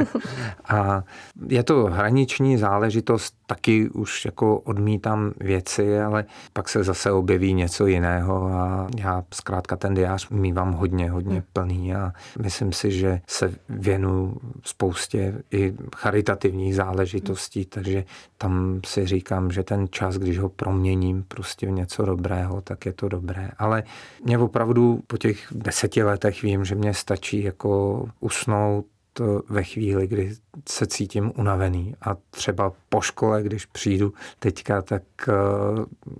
a 0.69 1.03
je 1.47 1.63
to 1.63 1.83
hraniční 1.83 2.57
záležitost, 2.57 3.35
taky 3.45 3.89
už 3.89 4.25
jako 4.25 4.59
odmítám 4.59 5.31
věci, 5.39 6.01
ale 6.01 6.25
pak 6.53 6.69
se 6.69 6.83
zase 6.83 7.11
objeví 7.11 7.53
něco 7.53 7.87
jiného 7.87 8.47
a 8.47 8.87
já 8.97 9.23
zkrátka 9.33 9.75
ten 9.75 9.93
diář 9.93 10.29
mývám 10.29 10.73
hodně, 10.73 11.11
hodně 11.11 11.33
hmm. 11.33 11.43
plný 11.53 11.95
a 11.95 12.13
myslím 12.41 12.73
si, 12.73 12.91
že 12.91 13.21
se 13.27 13.53
věnu 13.69 14.35
spoustě 14.63 15.43
i 15.51 15.73
charitativních 15.95 16.75
záležitostí, 16.75 17.65
takže 17.65 18.03
tam 18.37 18.81
si 18.85 19.05
říkám, 19.05 19.51
že 19.51 19.63
ten 19.63 19.87
čas, 19.89 20.17
když 20.17 20.39
ho 20.39 20.49
proměním 20.49 21.23
prostě 21.27 21.67
v 21.67 21.71
něco 21.71 22.05
dobrého, 22.05 22.61
tak 22.61 22.85
je 22.85 22.93
to 22.93 23.09
dobré. 23.09 23.49
Ale 23.57 23.83
mě 24.23 24.37
opravdu 24.37 25.03
po 25.07 25.17
těch 25.17 25.47
deseti 25.51 26.03
letech 26.03 26.41
vím, 26.41 26.65
že 26.65 26.75
mě 26.75 26.93
stačí 26.93 27.43
jako 27.43 28.00
usnout 28.19 28.85
ve 29.49 29.63
chvíli, 29.63 30.07
kdy 30.07 30.33
se 30.69 30.87
cítím 30.87 31.31
unavený. 31.35 31.95
A 32.01 32.15
třeba 32.29 32.71
po 32.89 33.01
škole, 33.01 33.43
když 33.43 33.65
přijdu 33.65 34.13
teďka, 34.39 34.81
tak 34.81 35.03
eh, 35.27 35.33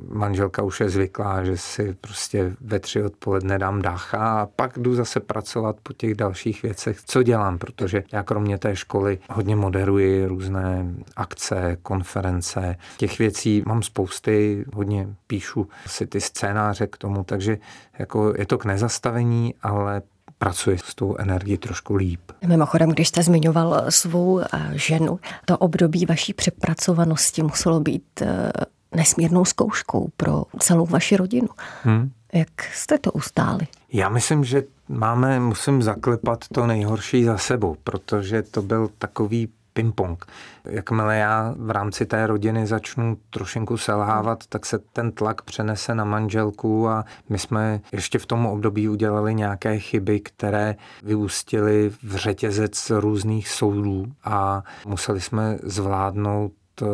manželka 0.09 0.63
už 0.63 0.79
je 0.79 0.89
zvyklá, 0.89 1.43
že 1.43 1.57
si 1.57 1.93
prostě 2.01 2.55
ve 2.61 2.79
tři 2.79 3.03
odpoledne 3.03 3.59
dám 3.59 3.81
dácha 3.81 4.41
a 4.41 4.45
pak 4.45 4.79
jdu 4.79 4.95
zase 4.95 5.19
pracovat 5.19 5.75
po 5.83 5.93
těch 5.93 6.15
dalších 6.15 6.63
věcech, 6.63 7.01
co 7.05 7.23
dělám, 7.23 7.57
protože 7.57 8.03
já 8.13 8.23
kromě 8.23 8.57
té 8.57 8.75
školy 8.75 9.19
hodně 9.29 9.55
moderuji 9.55 10.25
různé 10.25 10.95
akce, 11.15 11.77
konference. 11.81 12.75
Těch 12.97 13.19
věcí 13.19 13.63
mám 13.65 13.83
spousty, 13.83 14.65
hodně 14.73 15.07
píšu 15.27 15.67
si 15.87 16.07
ty 16.07 16.21
scénáře 16.21 16.87
k 16.87 16.97
tomu, 16.97 17.23
takže 17.23 17.57
jako 17.99 18.33
je 18.37 18.45
to 18.45 18.57
k 18.57 18.65
nezastavení, 18.65 19.55
ale 19.61 20.01
pracuje 20.41 20.77
s 20.77 20.95
tou 20.95 21.15
energií 21.17 21.57
trošku 21.57 21.95
líp. 21.95 22.31
Mimochodem, 22.47 22.89
když 22.89 23.07
jste 23.07 23.23
zmiňoval 23.23 23.85
svou 23.89 24.39
eh, 24.39 24.45
ženu, 24.73 25.19
to 25.45 25.57
období 25.57 26.05
vaší 26.05 26.33
přepracovanosti 26.33 27.43
muselo 27.43 27.79
být 27.79 28.21
eh, 28.21 28.51
nesmírnou 28.95 29.45
zkouškou 29.45 30.09
pro 30.17 30.43
celou 30.59 30.85
vaši 30.85 31.17
rodinu. 31.17 31.47
Hmm. 31.83 32.11
Jak 32.33 32.63
jste 32.73 32.97
to 32.97 33.11
ustáli? 33.11 33.67
Já 33.93 34.09
myslím, 34.09 34.43
že 34.43 34.63
máme, 34.89 35.39
musím 35.39 35.81
zaklepat 35.81 36.39
to 36.53 36.65
nejhorší 36.67 37.23
za 37.23 37.37
sebou, 37.37 37.75
protože 37.83 38.43
to 38.43 38.61
byl 38.61 38.89
takový 38.97 39.49
ping-pong. 39.73 40.25
Jakmile 40.65 41.17
já 41.17 41.55
v 41.57 41.69
rámci 41.69 42.05
té 42.05 42.27
rodiny 42.27 42.67
začnu 42.67 43.17
trošinku 43.29 43.77
selhávat, 43.77 44.47
tak 44.47 44.65
se 44.65 44.79
ten 44.79 45.11
tlak 45.11 45.41
přenese 45.41 45.95
na 45.95 46.03
manželku 46.03 46.89
a 46.89 47.05
my 47.29 47.39
jsme 47.39 47.81
ještě 47.91 48.19
v 48.19 48.25
tom 48.25 48.45
období 48.45 48.89
udělali 48.89 49.35
nějaké 49.35 49.79
chyby, 49.79 50.19
které 50.19 50.75
vyústily 51.03 51.91
v 52.03 52.15
řetězec 52.15 52.89
různých 52.89 53.49
soudů 53.49 54.05
a 54.23 54.63
museli 54.85 55.21
jsme 55.21 55.57
zvládnout 55.63 56.53
eh, 56.81 56.85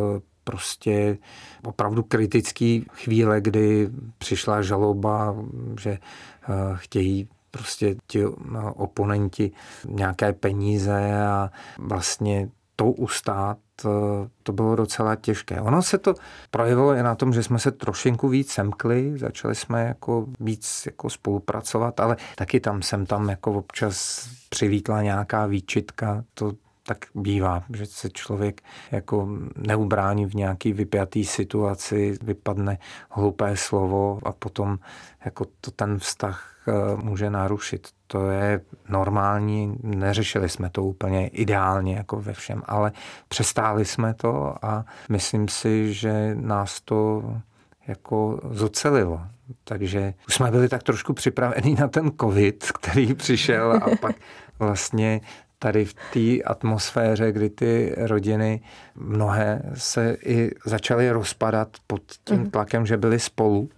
prostě 0.44 1.18
opravdu 1.64 2.04
kritický 2.04 2.86
chvíle, 2.94 3.42
kdy 3.42 3.90
přišla 4.18 4.62
žaloba, 4.62 5.36
že 5.80 5.90
eh, 5.90 6.00
chtějí 6.76 7.30
prostě 7.52 7.96
ti 8.08 8.24
no, 8.52 8.74
oponenti 8.74 9.52
nějaké 9.90 10.34
peníze 10.34 11.22
a 11.26 11.52
vlastně 11.78 12.50
to 12.80 12.92
ustát, 12.92 13.58
eh, 13.86 13.90
to 14.44 14.54
bylo 14.54 14.76
docela 14.76 15.16
těžké. 15.16 15.62
Ono 15.62 15.82
se 15.82 15.98
to 15.98 16.14
projevilo 16.52 16.94
i 16.94 17.04
na 17.04 17.16
tom, 17.16 17.34
že 17.34 17.44
jsme 17.44 17.60
se 17.60 17.72
trošinku 17.72 18.28
víc 18.28 18.52
semkli, 18.52 19.14
začali 19.18 19.56
jsme 19.56 19.84
jako 19.84 20.26
víc 20.40 20.84
jako 20.86 21.10
spolupracovat, 21.10 22.00
ale 22.00 22.18
taky 22.36 22.60
tam 22.60 22.82
jsem 22.82 23.06
tam 23.06 23.30
jako 23.30 23.54
občas 23.54 24.28
přivítla 24.50 25.02
nějaká 25.02 25.46
výčitka, 25.46 26.24
to 26.34 26.52
tak 26.88 27.06
bývá, 27.16 27.64
že 27.74 27.86
se 27.86 28.10
člověk 28.10 28.62
jako 28.92 29.28
neubrání 29.58 30.26
v 30.26 30.36
nějaký 30.36 30.74
vypjatý 30.74 31.26
situaci, 31.26 32.18
vypadne 32.22 32.78
hlupé 33.12 33.58
slovo 33.58 34.20
a 34.24 34.32
potom 34.32 34.80
jako 35.26 35.46
to 35.62 35.72
ten 35.72 36.00
vztah 36.00 36.56
eh, 36.68 36.72
může 36.96 37.30
narušit. 37.30 37.88
To 38.08 38.30
je 38.30 38.62
normální, 38.90 39.78
neřešili 39.84 40.50
jsme 40.50 40.70
to 40.70 40.84
úplně 40.84 41.28
ideálně 41.28 41.96
jako 41.96 42.22
ve 42.22 42.34
všem, 42.34 42.62
ale 42.66 42.92
přestáli 43.28 43.86
jsme 43.86 44.14
to 44.14 44.66
a 44.66 44.86
myslím 45.10 45.48
si, 45.48 45.94
že 45.94 46.36
nás 46.36 46.82
to 46.82 47.24
jako 47.88 48.40
zocelilo. 48.52 49.22
Takže 49.64 50.14
už 50.28 50.36
jsme 50.36 50.52
byli 50.52 50.70
tak 50.70 50.84
trošku 50.84 51.14
připraveni 51.14 51.76
na 51.80 51.88
ten 51.88 52.12
covid, 52.22 52.72
který 52.72 53.14
přišel 53.14 53.72
a 53.72 53.96
pak 54.02 54.16
vlastně 54.60 55.22
tady 55.60 55.86
v 55.86 55.94
té 56.14 56.44
atmosféře, 56.44 57.32
kdy 57.32 57.50
ty 57.50 57.96
rodiny 57.98 58.62
mnohé 58.96 59.62
se 59.74 60.18
i 60.26 60.52
začaly 60.66 61.12
rozpadat 61.12 61.68
pod 61.88 62.02
tím 62.24 62.38
mhm. 62.38 62.50
tlakem, 62.50 62.86
že 62.86 62.98
byli 62.98 63.20
spolu 63.20 63.70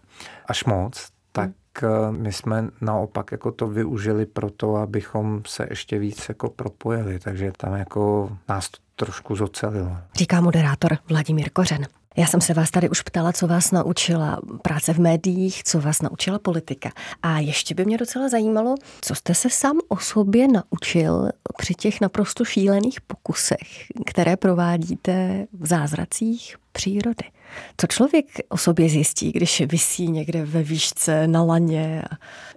až 0.46 0.66
moc, 0.66 1.08
tak 1.32 1.50
mhm. 1.82 2.22
my 2.22 2.34
jsme 2.34 2.68
naopak 2.82 3.32
jako 3.32 3.52
to 3.52 3.68
využili 3.68 4.26
pro 4.26 4.50
to, 4.50 4.76
abychom 4.76 5.42
se 5.48 5.68
ještě 5.70 6.00
víc 6.00 6.30
jako 6.30 6.50
propojili, 6.50 7.20
takže 7.20 7.52
tam 7.58 7.76
jako 7.76 8.32
nás 8.50 8.70
to 8.70 8.78
trošku 8.96 9.36
zocelilo. 9.36 9.98
Říká 10.16 10.42
moderátor 10.42 10.98
Vladimír 11.10 11.50
Kořen. 11.50 11.88
Já 12.20 12.28
jsem 12.28 12.42
se 12.42 12.54
vás 12.54 12.72
tady 12.72 12.90
už 12.90 13.02
ptala, 13.02 13.34
co 13.34 13.48
vás 13.48 13.72
naučila 13.72 14.40
práce 14.62 14.94
v 14.94 15.00
médiích, 15.00 15.64
co 15.64 15.82
vás 15.82 16.02
naučila 16.02 16.40
politika. 16.40 16.92
A 17.24 17.40
ještě 17.40 17.76
by 17.76 17.86
mě 17.86 17.98
docela 17.98 18.30
zajímalo, 18.30 18.76
co 19.02 19.16
jste 19.16 19.36
se 19.36 19.50
sám 19.50 19.78
o 19.88 19.98
sobě 19.98 20.48
naučil 20.48 21.30
při 21.58 21.74
těch 21.74 22.02
naprosto 22.02 22.46
šílených 22.46 23.02
pokusech, 23.02 23.86
které 24.06 24.38
provádíte 24.38 25.46
v 25.60 25.68
zázracích 25.68 26.56
přírody. 26.72 27.26
Co 27.78 27.88
člověk 27.88 28.26
o 28.50 28.58
sobě 28.58 28.90
zjistí, 28.90 29.32
když 29.32 29.62
vysí 29.62 30.08
někde 30.08 30.46
ve 30.46 30.64
výšce 30.64 31.28
na 31.28 31.44
laně 31.44 32.04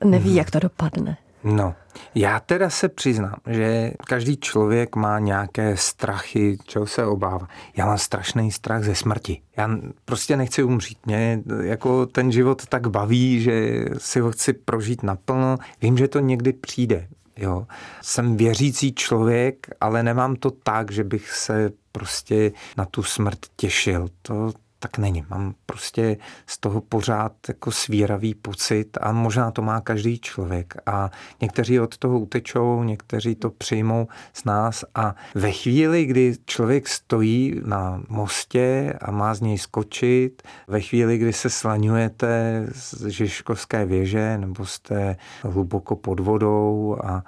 a 0.03 0.05
neví, 0.05 0.29
hmm. 0.29 0.39
jak 0.39 0.51
to 0.51 0.59
dopadne? 0.59 1.17
No, 1.45 1.75
já 2.15 2.41
teda 2.41 2.71
se 2.71 2.89
přiznám, 2.89 3.35
že 3.47 3.93
každý 4.07 4.37
člověk 4.37 4.97
má 4.97 5.19
nějaké 5.19 5.77
strachy, 5.77 6.59
čeho 6.67 6.87
se 6.87 7.07
obává. 7.07 7.49
Já 7.77 7.87
mám 7.87 7.99
strašný 7.99 8.53
strach 8.53 8.85
ze 8.85 8.95
smrti. 8.95 9.43
Já 9.57 9.71
prostě 10.05 10.37
nechci 10.37 10.63
umřít. 10.63 11.07
Mě 11.07 11.43
jako 11.63 12.07
ten 12.07 12.33
život 12.33 12.67
tak 12.67 12.87
baví, 12.87 13.41
že 13.41 13.85
si 13.99 14.21
ho 14.21 14.31
chci 14.31 14.53
prožít 14.53 15.03
naplno. 15.03 15.57
Vím, 15.83 15.99
že 15.99 16.09
to 16.09 16.21
někdy 16.21 16.53
přijde. 16.53 17.09
Jo. 17.37 17.67
Jsem 18.03 18.37
věřící 18.37 18.95
člověk, 18.95 19.67
ale 19.81 20.03
nemám 20.03 20.37
to 20.37 20.51
tak, 20.51 20.91
že 20.91 21.05
bych 21.05 21.33
se 21.33 21.71
prostě 21.93 22.53
na 22.77 22.85
tu 22.85 23.03
smrt 23.03 23.39
těšil. 23.57 24.09
To, 24.23 24.53
tak 24.83 24.99
není. 24.99 25.25
Mám 25.31 25.55
prostě 25.67 26.17
z 26.47 26.59
toho 26.59 26.81
pořád 26.81 27.33
jako 27.49 27.71
svíravý 27.71 28.35
pocit 28.35 28.99
a 29.01 29.13
možná 29.13 29.51
to 29.51 29.63
má 29.63 29.81
každý 29.81 30.19
člověk. 30.19 30.75
A 30.87 31.11
někteří 31.41 31.81
od 31.81 31.99
toho 31.99 32.19
utečou, 32.19 32.83
někteří 32.83 33.35
to 33.35 33.51
přijmou 33.51 34.09
z 34.33 34.45
nás 34.45 34.85
a 34.95 35.15
ve 35.35 35.53
chvíli, 35.53 36.05
kdy 36.05 36.35
člověk 36.47 36.89
stojí 36.89 37.61
na 37.65 38.03
mostě 38.09 38.95
a 39.03 39.11
má 39.11 39.35
z 39.35 39.41
něj 39.41 39.59
skočit, 39.59 40.43
ve 40.69 40.81
chvíli, 40.81 41.19
kdy 41.19 41.33
se 41.33 41.51
slaňujete 41.51 42.67
z 42.75 43.07
Žižkovské 43.07 43.85
věže 43.85 44.39
nebo 44.39 44.67
jste 44.67 45.17
hluboko 45.43 45.97
pod 45.97 46.21
vodou 46.21 46.97
a 47.05 47.23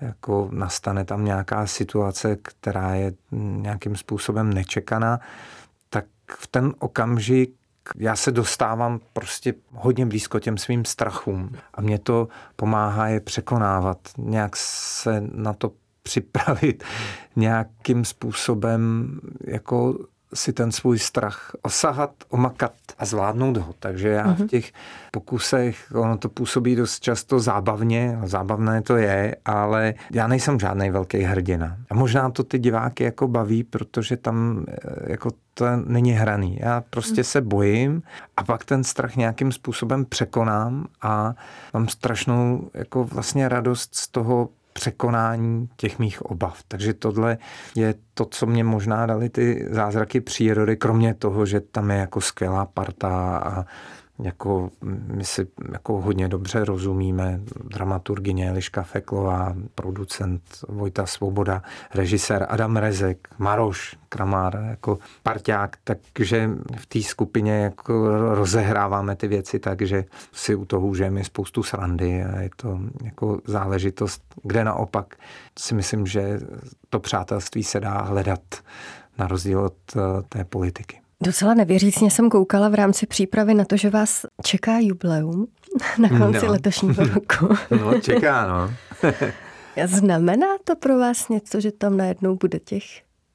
jako 0.00 0.48
nastane 0.52 1.04
tam 1.04 1.24
nějaká 1.24 1.66
situace, 1.66 2.36
která 2.42 2.94
je 2.94 3.12
nějakým 3.30 3.96
způsobem 3.96 4.52
nečekaná, 4.52 5.20
v 6.36 6.46
ten 6.46 6.74
okamžik 6.78 7.60
já 7.96 8.16
se 8.16 8.30
dostávám 8.30 9.00
prostě 9.12 9.54
hodně 9.72 10.06
blízko 10.06 10.40
těm 10.40 10.58
svým 10.58 10.84
strachům. 10.84 11.52
A 11.74 11.80
mě 11.80 11.98
to 11.98 12.28
pomáhá 12.56 13.08
je 13.08 13.20
překonávat, 13.20 13.98
nějak 14.18 14.56
se 14.56 15.22
na 15.34 15.52
to 15.52 15.72
připravit, 16.02 16.84
nějakým 17.36 18.04
způsobem 18.04 19.10
jako 19.44 19.98
si 20.34 20.52
ten 20.52 20.72
svůj 20.72 20.98
strach 20.98 21.50
osahat, 21.62 22.10
omakat 22.28 22.72
a 22.98 23.04
zvládnout 23.04 23.56
ho. 23.56 23.74
Takže 23.78 24.08
já 24.08 24.26
mm-hmm. 24.26 24.34
v 24.34 24.38
mhm. 24.38 24.48
těch 24.48 24.72
pokusech, 25.10 25.92
ono 25.94 26.18
to 26.18 26.28
působí 26.28 26.76
dost 26.76 27.00
často 27.00 27.40
zábavně, 27.40 28.18
zábavné 28.24 28.82
to 28.82 28.96
je, 28.96 29.36
ale 29.44 29.94
já 30.10 30.26
nejsem 30.26 30.60
žádný 30.60 30.90
velký 30.90 31.18
hrdina. 31.18 31.76
A 31.90 31.94
možná 31.94 32.30
to 32.30 32.44
ty 32.44 32.58
diváky 32.58 33.04
jako 33.04 33.28
baví, 33.28 33.64
protože 33.64 34.16
tam 34.16 34.64
eh, 34.68 35.12
jako 35.12 35.30
to 35.54 35.66
není 35.84 36.12
hraný. 36.12 36.58
Já 36.60 36.80
prostě 36.90 37.20
mm. 37.20 37.24
se 37.24 37.40
bojím 37.40 38.02
a 38.36 38.44
pak 38.44 38.64
ten 38.64 38.84
strach 38.84 39.16
nějakým 39.16 39.52
způsobem 39.52 40.04
překonám 40.04 40.86
a 41.02 41.34
mám 41.74 41.88
strašnou 41.88 42.70
jako 42.74 43.04
vlastně 43.04 43.48
radost 43.48 43.94
z 43.94 44.08
toho 44.08 44.48
překonání 44.80 45.68
těch 45.76 45.98
mých 45.98 46.22
obav. 46.22 46.62
Takže 46.68 46.94
tohle 46.94 47.38
je 47.74 47.94
to, 48.14 48.24
co 48.24 48.46
mě 48.46 48.64
možná 48.64 49.06
dali 49.06 49.28
ty 49.28 49.68
zázraky 49.70 50.20
přírody, 50.20 50.76
kromě 50.76 51.14
toho, 51.14 51.46
že 51.46 51.60
tam 51.60 51.90
je 51.90 51.96
jako 51.96 52.20
skvělá 52.20 52.66
parta 52.66 53.36
a 53.36 53.64
jako 54.22 54.70
my 55.06 55.24
si 55.24 55.46
jako 55.72 56.00
hodně 56.00 56.28
dobře 56.28 56.64
rozumíme, 56.64 57.40
dramaturgině 57.64 58.50
Eliška 58.50 58.82
Feklová, 58.82 59.54
producent 59.74 60.42
Vojta 60.68 61.06
Svoboda, 61.06 61.62
režisér 61.94 62.46
Adam 62.48 62.76
Rezek, 62.76 63.28
Maroš 63.38 63.96
Kramár, 64.08 64.66
jako 64.68 64.98
parťák, 65.22 65.76
takže 66.12 66.50
v 66.76 66.86
té 66.86 67.02
skupině 67.02 67.52
jako 67.52 68.18
rozehráváme 68.34 69.16
ty 69.16 69.28
věci 69.28 69.58
tak, 69.58 69.82
že 69.82 70.04
si 70.32 70.54
u 70.54 70.64
toho 70.64 70.86
užijeme 70.86 71.24
spoustu 71.24 71.62
srandy 71.62 72.24
a 72.24 72.40
je 72.40 72.50
to 72.56 72.80
jako 73.04 73.40
záležitost, 73.44 74.22
kde 74.42 74.64
naopak 74.64 75.14
si 75.58 75.74
myslím, 75.74 76.06
že 76.06 76.40
to 76.88 77.00
přátelství 77.00 77.64
se 77.64 77.80
dá 77.80 78.02
hledat 78.02 78.40
na 79.18 79.26
rozdíl 79.26 79.60
od 79.60 79.76
eh, 79.96 80.00
té 80.28 80.44
politiky. 80.44 81.00
Docela 81.22 81.54
nevěřícně 81.54 82.10
jsem 82.10 82.30
koukala 82.30 82.68
v 82.68 82.74
rámci 82.74 83.06
přípravy 83.06 83.54
na 83.54 83.64
to, 83.64 83.76
že 83.76 83.90
vás 83.90 84.26
čeká 84.44 84.78
jubileum 84.78 85.46
na 85.98 86.08
konci 86.08 86.46
no. 86.46 86.52
letošního 86.52 87.04
roku. 87.04 87.56
no, 87.70 88.00
čeká, 88.00 88.46
no. 88.46 88.74
Znamená 89.86 90.46
to 90.64 90.76
pro 90.76 90.98
vás 90.98 91.28
něco, 91.28 91.60
že 91.60 91.72
tam 91.72 91.96
najednou 91.96 92.36
bude 92.36 92.58
těch 92.58 92.82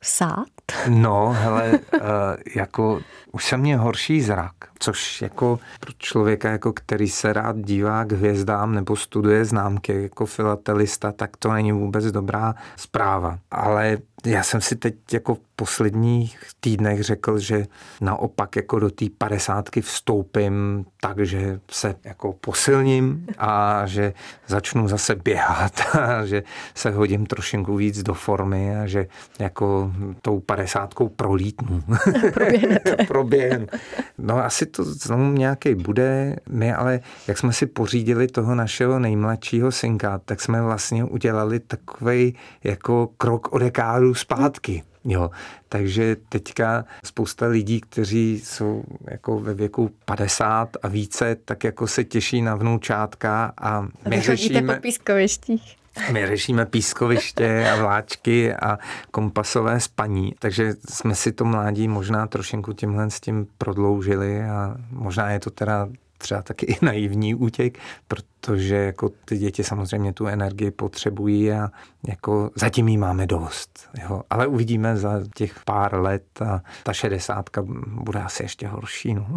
sát? 0.06 0.46
No, 0.88 1.36
hele, 1.40 1.72
uh, 1.72 2.00
jako 2.56 3.02
už 3.32 3.46
jsem 3.46 3.60
měl 3.60 3.80
horší 3.80 4.22
zrak, 4.22 4.54
což 4.80 5.22
jako 5.22 5.60
pro 5.80 5.92
člověka, 5.98 6.52
jako 6.52 6.74
který 6.74 7.10
se 7.10 7.34
rád 7.34 7.58
dívá 7.58 8.04
k 8.04 8.12
hvězdám 8.12 8.76
nebo 8.76 8.96
studuje 8.96 9.46
známky 9.46 10.04
jako 10.04 10.26
filatelista, 10.26 11.12
tak 11.12 11.38
to 11.38 11.54
není 11.54 11.72
vůbec 11.72 12.06
dobrá 12.06 12.56
zpráva. 12.76 13.40
Ale 13.52 13.98
já 14.26 14.44
jsem 14.44 14.62
si 14.62 14.76
teď 14.76 14.96
jako 15.14 15.36
v 15.36 15.40
posledních 15.56 16.40
týdnech 16.60 17.04
řekl, 17.04 17.40
že 17.40 17.66
naopak 18.02 18.56
jako 18.56 18.80
do 18.80 18.90
té 18.90 19.06
padesátky 19.18 19.82
vstoupím 19.82 20.86
tak, 21.02 21.20
že 21.20 21.60
se 21.72 21.96
jako 22.04 22.34
posilním 22.34 23.28
a 23.38 23.82
že 23.86 24.14
začnu 24.48 24.88
zase 24.88 25.16
běhat 25.16 25.96
a 25.96 26.26
že 26.26 26.44
se 26.76 26.90
hodím 26.92 27.26
trošinku 27.26 27.76
víc 27.76 28.04
do 28.04 28.14
formy 28.14 28.78
a 28.78 28.88
že 28.88 29.08
jako 29.40 29.92
tou 30.22 30.40
padesátkou 30.40 31.10
prolítnu. 31.10 31.84
Proběhnu. 33.08 33.68
No 34.18 34.46
asi 34.46 34.66
to 34.66 34.84
znovu 34.84 35.32
nějaký 35.32 35.76
bude. 35.76 36.36
My 36.50 36.74
ale, 36.74 37.00
jak 37.28 37.38
jsme 37.38 37.54
si 37.54 37.66
pořídili 37.66 38.28
toho 38.28 38.56
našeho 38.56 39.00
nejmladšího 39.00 39.72
synka, 39.72 40.22
tak 40.26 40.42
jsme 40.42 40.62
vlastně 40.62 41.04
udělali 41.04 41.60
takový 41.60 42.36
jako 42.64 43.10
krok 43.18 43.54
o 43.54 43.60
dekádu 43.60 44.14
zpátky. 44.14 44.84
Jo, 45.08 45.32
takže 45.70 46.16
teďka 46.30 46.86
spousta 47.04 47.48
lidí, 47.48 47.82
kteří 47.82 48.42
jsou 48.44 48.84
jako 49.08 49.40
ve 49.40 49.54
věku 49.54 49.92
50 50.06 50.78
a 50.84 50.88
více, 50.88 51.36
tak 51.46 51.64
jako 51.64 51.88
se 51.88 52.04
těší 52.04 52.42
na 52.42 52.56
vnoučátka 52.56 53.54
a 53.58 53.88
my 54.10 54.22
řešíme... 54.22 54.76
po 54.76 54.82
pískovištích. 54.82 55.85
My 56.12 56.28
řešíme 56.28 56.66
pískoviště 56.66 57.70
a 57.74 57.76
vláčky 57.76 58.54
a 58.54 58.80
kompasové 59.12 59.80
spaní, 59.80 60.34
takže 60.40 60.74
jsme 60.90 61.16
si 61.16 61.32
to 61.32 61.46
mládí 61.46 61.88
možná 61.88 62.28
trošinku 62.28 62.74
tímhle 62.74 63.10
s 63.10 63.20
tím 63.20 63.48
prodloužili 63.58 64.44
a 64.44 64.76
možná 64.92 65.32
je 65.32 65.40
to 65.40 65.50
teda 65.50 65.90
třeba 66.18 66.42
taky 66.42 66.66
i 66.66 66.86
naivní 66.86 67.36
útěk, 67.36 67.80
protože 68.08 68.24
jako 68.72 69.10
ty 69.26 69.38
děti 69.38 69.64
samozřejmě 69.64 70.14
tu 70.14 70.28
energii 70.28 70.72
potřebují 70.72 71.52
a 71.52 71.70
jako 72.08 72.52
zatím 72.56 72.88
jí 72.88 72.98
máme 72.98 73.28
dost. 73.28 73.90
Jo. 74.02 74.22
Ale 74.30 74.48
uvidíme 74.48 74.98
za 74.98 75.22
těch 75.36 75.64
pár 75.66 75.96
let 75.96 76.42
a 76.42 76.62
ta 76.84 76.94
šedesátka 76.94 77.64
bude 77.88 78.20
asi 78.20 78.44
ještě 78.44 78.68
horší. 78.68 79.14
No. 79.14 79.28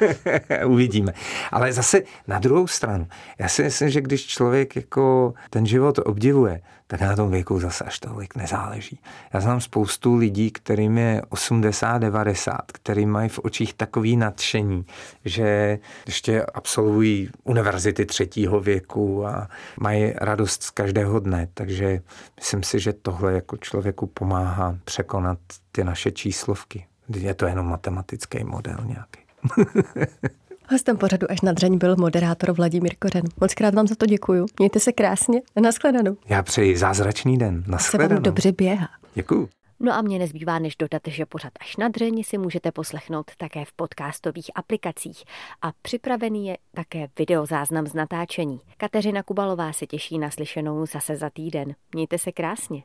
uvidíme. 0.66 1.12
Ale 1.52 1.72
zase 1.72 2.02
na 2.26 2.38
druhou 2.38 2.66
stranu, 2.66 3.06
já 3.38 3.48
si 3.48 3.62
myslím, 3.62 3.90
že 3.90 4.00
když 4.00 4.26
člověk 4.26 4.76
jako 4.76 5.34
ten 5.50 5.66
život 5.66 5.98
obdivuje, 6.04 6.60
tak 6.86 7.00
na 7.00 7.16
tom 7.16 7.30
věku 7.30 7.60
zase 7.60 7.84
až 7.84 7.98
tolik 7.98 8.36
nezáleží. 8.36 8.98
Já 9.34 9.40
znám 9.40 9.60
spoustu 9.60 10.16
lidí, 10.16 10.50
kterým 10.50 10.98
je 10.98 11.22
80, 11.28 11.98
90, 11.98 12.72
který 12.72 13.06
mají 13.06 13.28
v 13.28 13.38
očích 13.38 13.74
takový 13.74 14.16
nadšení, 14.16 14.86
že 15.24 15.78
ještě 16.06 16.42
absolvují 16.42 17.30
univerzity 17.44 18.06
třetího 18.36 18.60
věku 18.60 19.26
a 19.26 19.48
mají 19.80 20.12
radost 20.16 20.62
z 20.62 20.70
každého 20.70 21.20
dne. 21.20 21.48
Takže 21.54 22.00
myslím 22.36 22.62
si, 22.62 22.80
že 22.80 22.92
tohle 22.92 23.32
jako 23.32 23.56
člověku 23.56 24.06
pomáhá 24.06 24.76
překonat 24.84 25.38
ty 25.72 25.84
naše 25.84 26.10
číslovky. 26.10 26.86
Je 27.16 27.34
to 27.34 27.46
jenom 27.46 27.66
matematický 27.66 28.44
model 28.44 28.76
nějaký. 28.84 29.20
Hostem 30.70 30.96
pořadu 30.96 31.30
až 31.30 31.40
na 31.40 31.52
dřeň 31.52 31.78
byl 31.78 31.96
moderátor 31.96 32.52
Vladimír 32.52 32.94
Kořen. 32.98 33.22
Moc 33.40 33.54
krát 33.54 33.74
vám 33.74 33.86
za 33.86 33.94
to 33.94 34.06
děkuju. 34.06 34.46
Mějte 34.58 34.80
se 34.80 34.92
krásně. 34.92 35.40
Naschledanou. 35.60 36.16
Já 36.28 36.42
přeji 36.42 36.76
zázračný 36.76 37.38
den. 37.38 37.64
Naschledanou. 37.66 38.08
Se 38.08 38.14
vám 38.14 38.22
dobře 38.22 38.52
běhá. 38.52 38.88
Děkuju. 39.14 39.48
No 39.80 39.92
a 39.92 40.02
mě 40.02 40.18
nezbývá, 40.18 40.58
než 40.58 40.76
dodat, 40.76 41.02
že 41.06 41.26
pořad 41.26 41.52
až 41.60 41.76
na 41.76 41.88
dřeň 41.88 42.22
si 42.22 42.38
můžete 42.38 42.72
poslechnout 42.72 43.30
také 43.36 43.64
v 43.64 43.72
podcastových 43.72 44.50
aplikacích. 44.54 45.24
A 45.62 45.72
připravený 45.82 46.46
je 46.46 46.58
také 46.74 47.08
videozáznam 47.18 47.86
z 47.86 47.94
natáčení. 47.94 48.60
Kateřina 48.76 49.22
Kubalová 49.22 49.72
se 49.72 49.86
těší 49.86 50.18
na 50.18 50.30
slyšenou 50.30 50.86
zase 50.86 51.16
za 51.16 51.30
týden. 51.30 51.74
Mějte 51.94 52.18
se 52.18 52.32
krásně. 52.32 52.82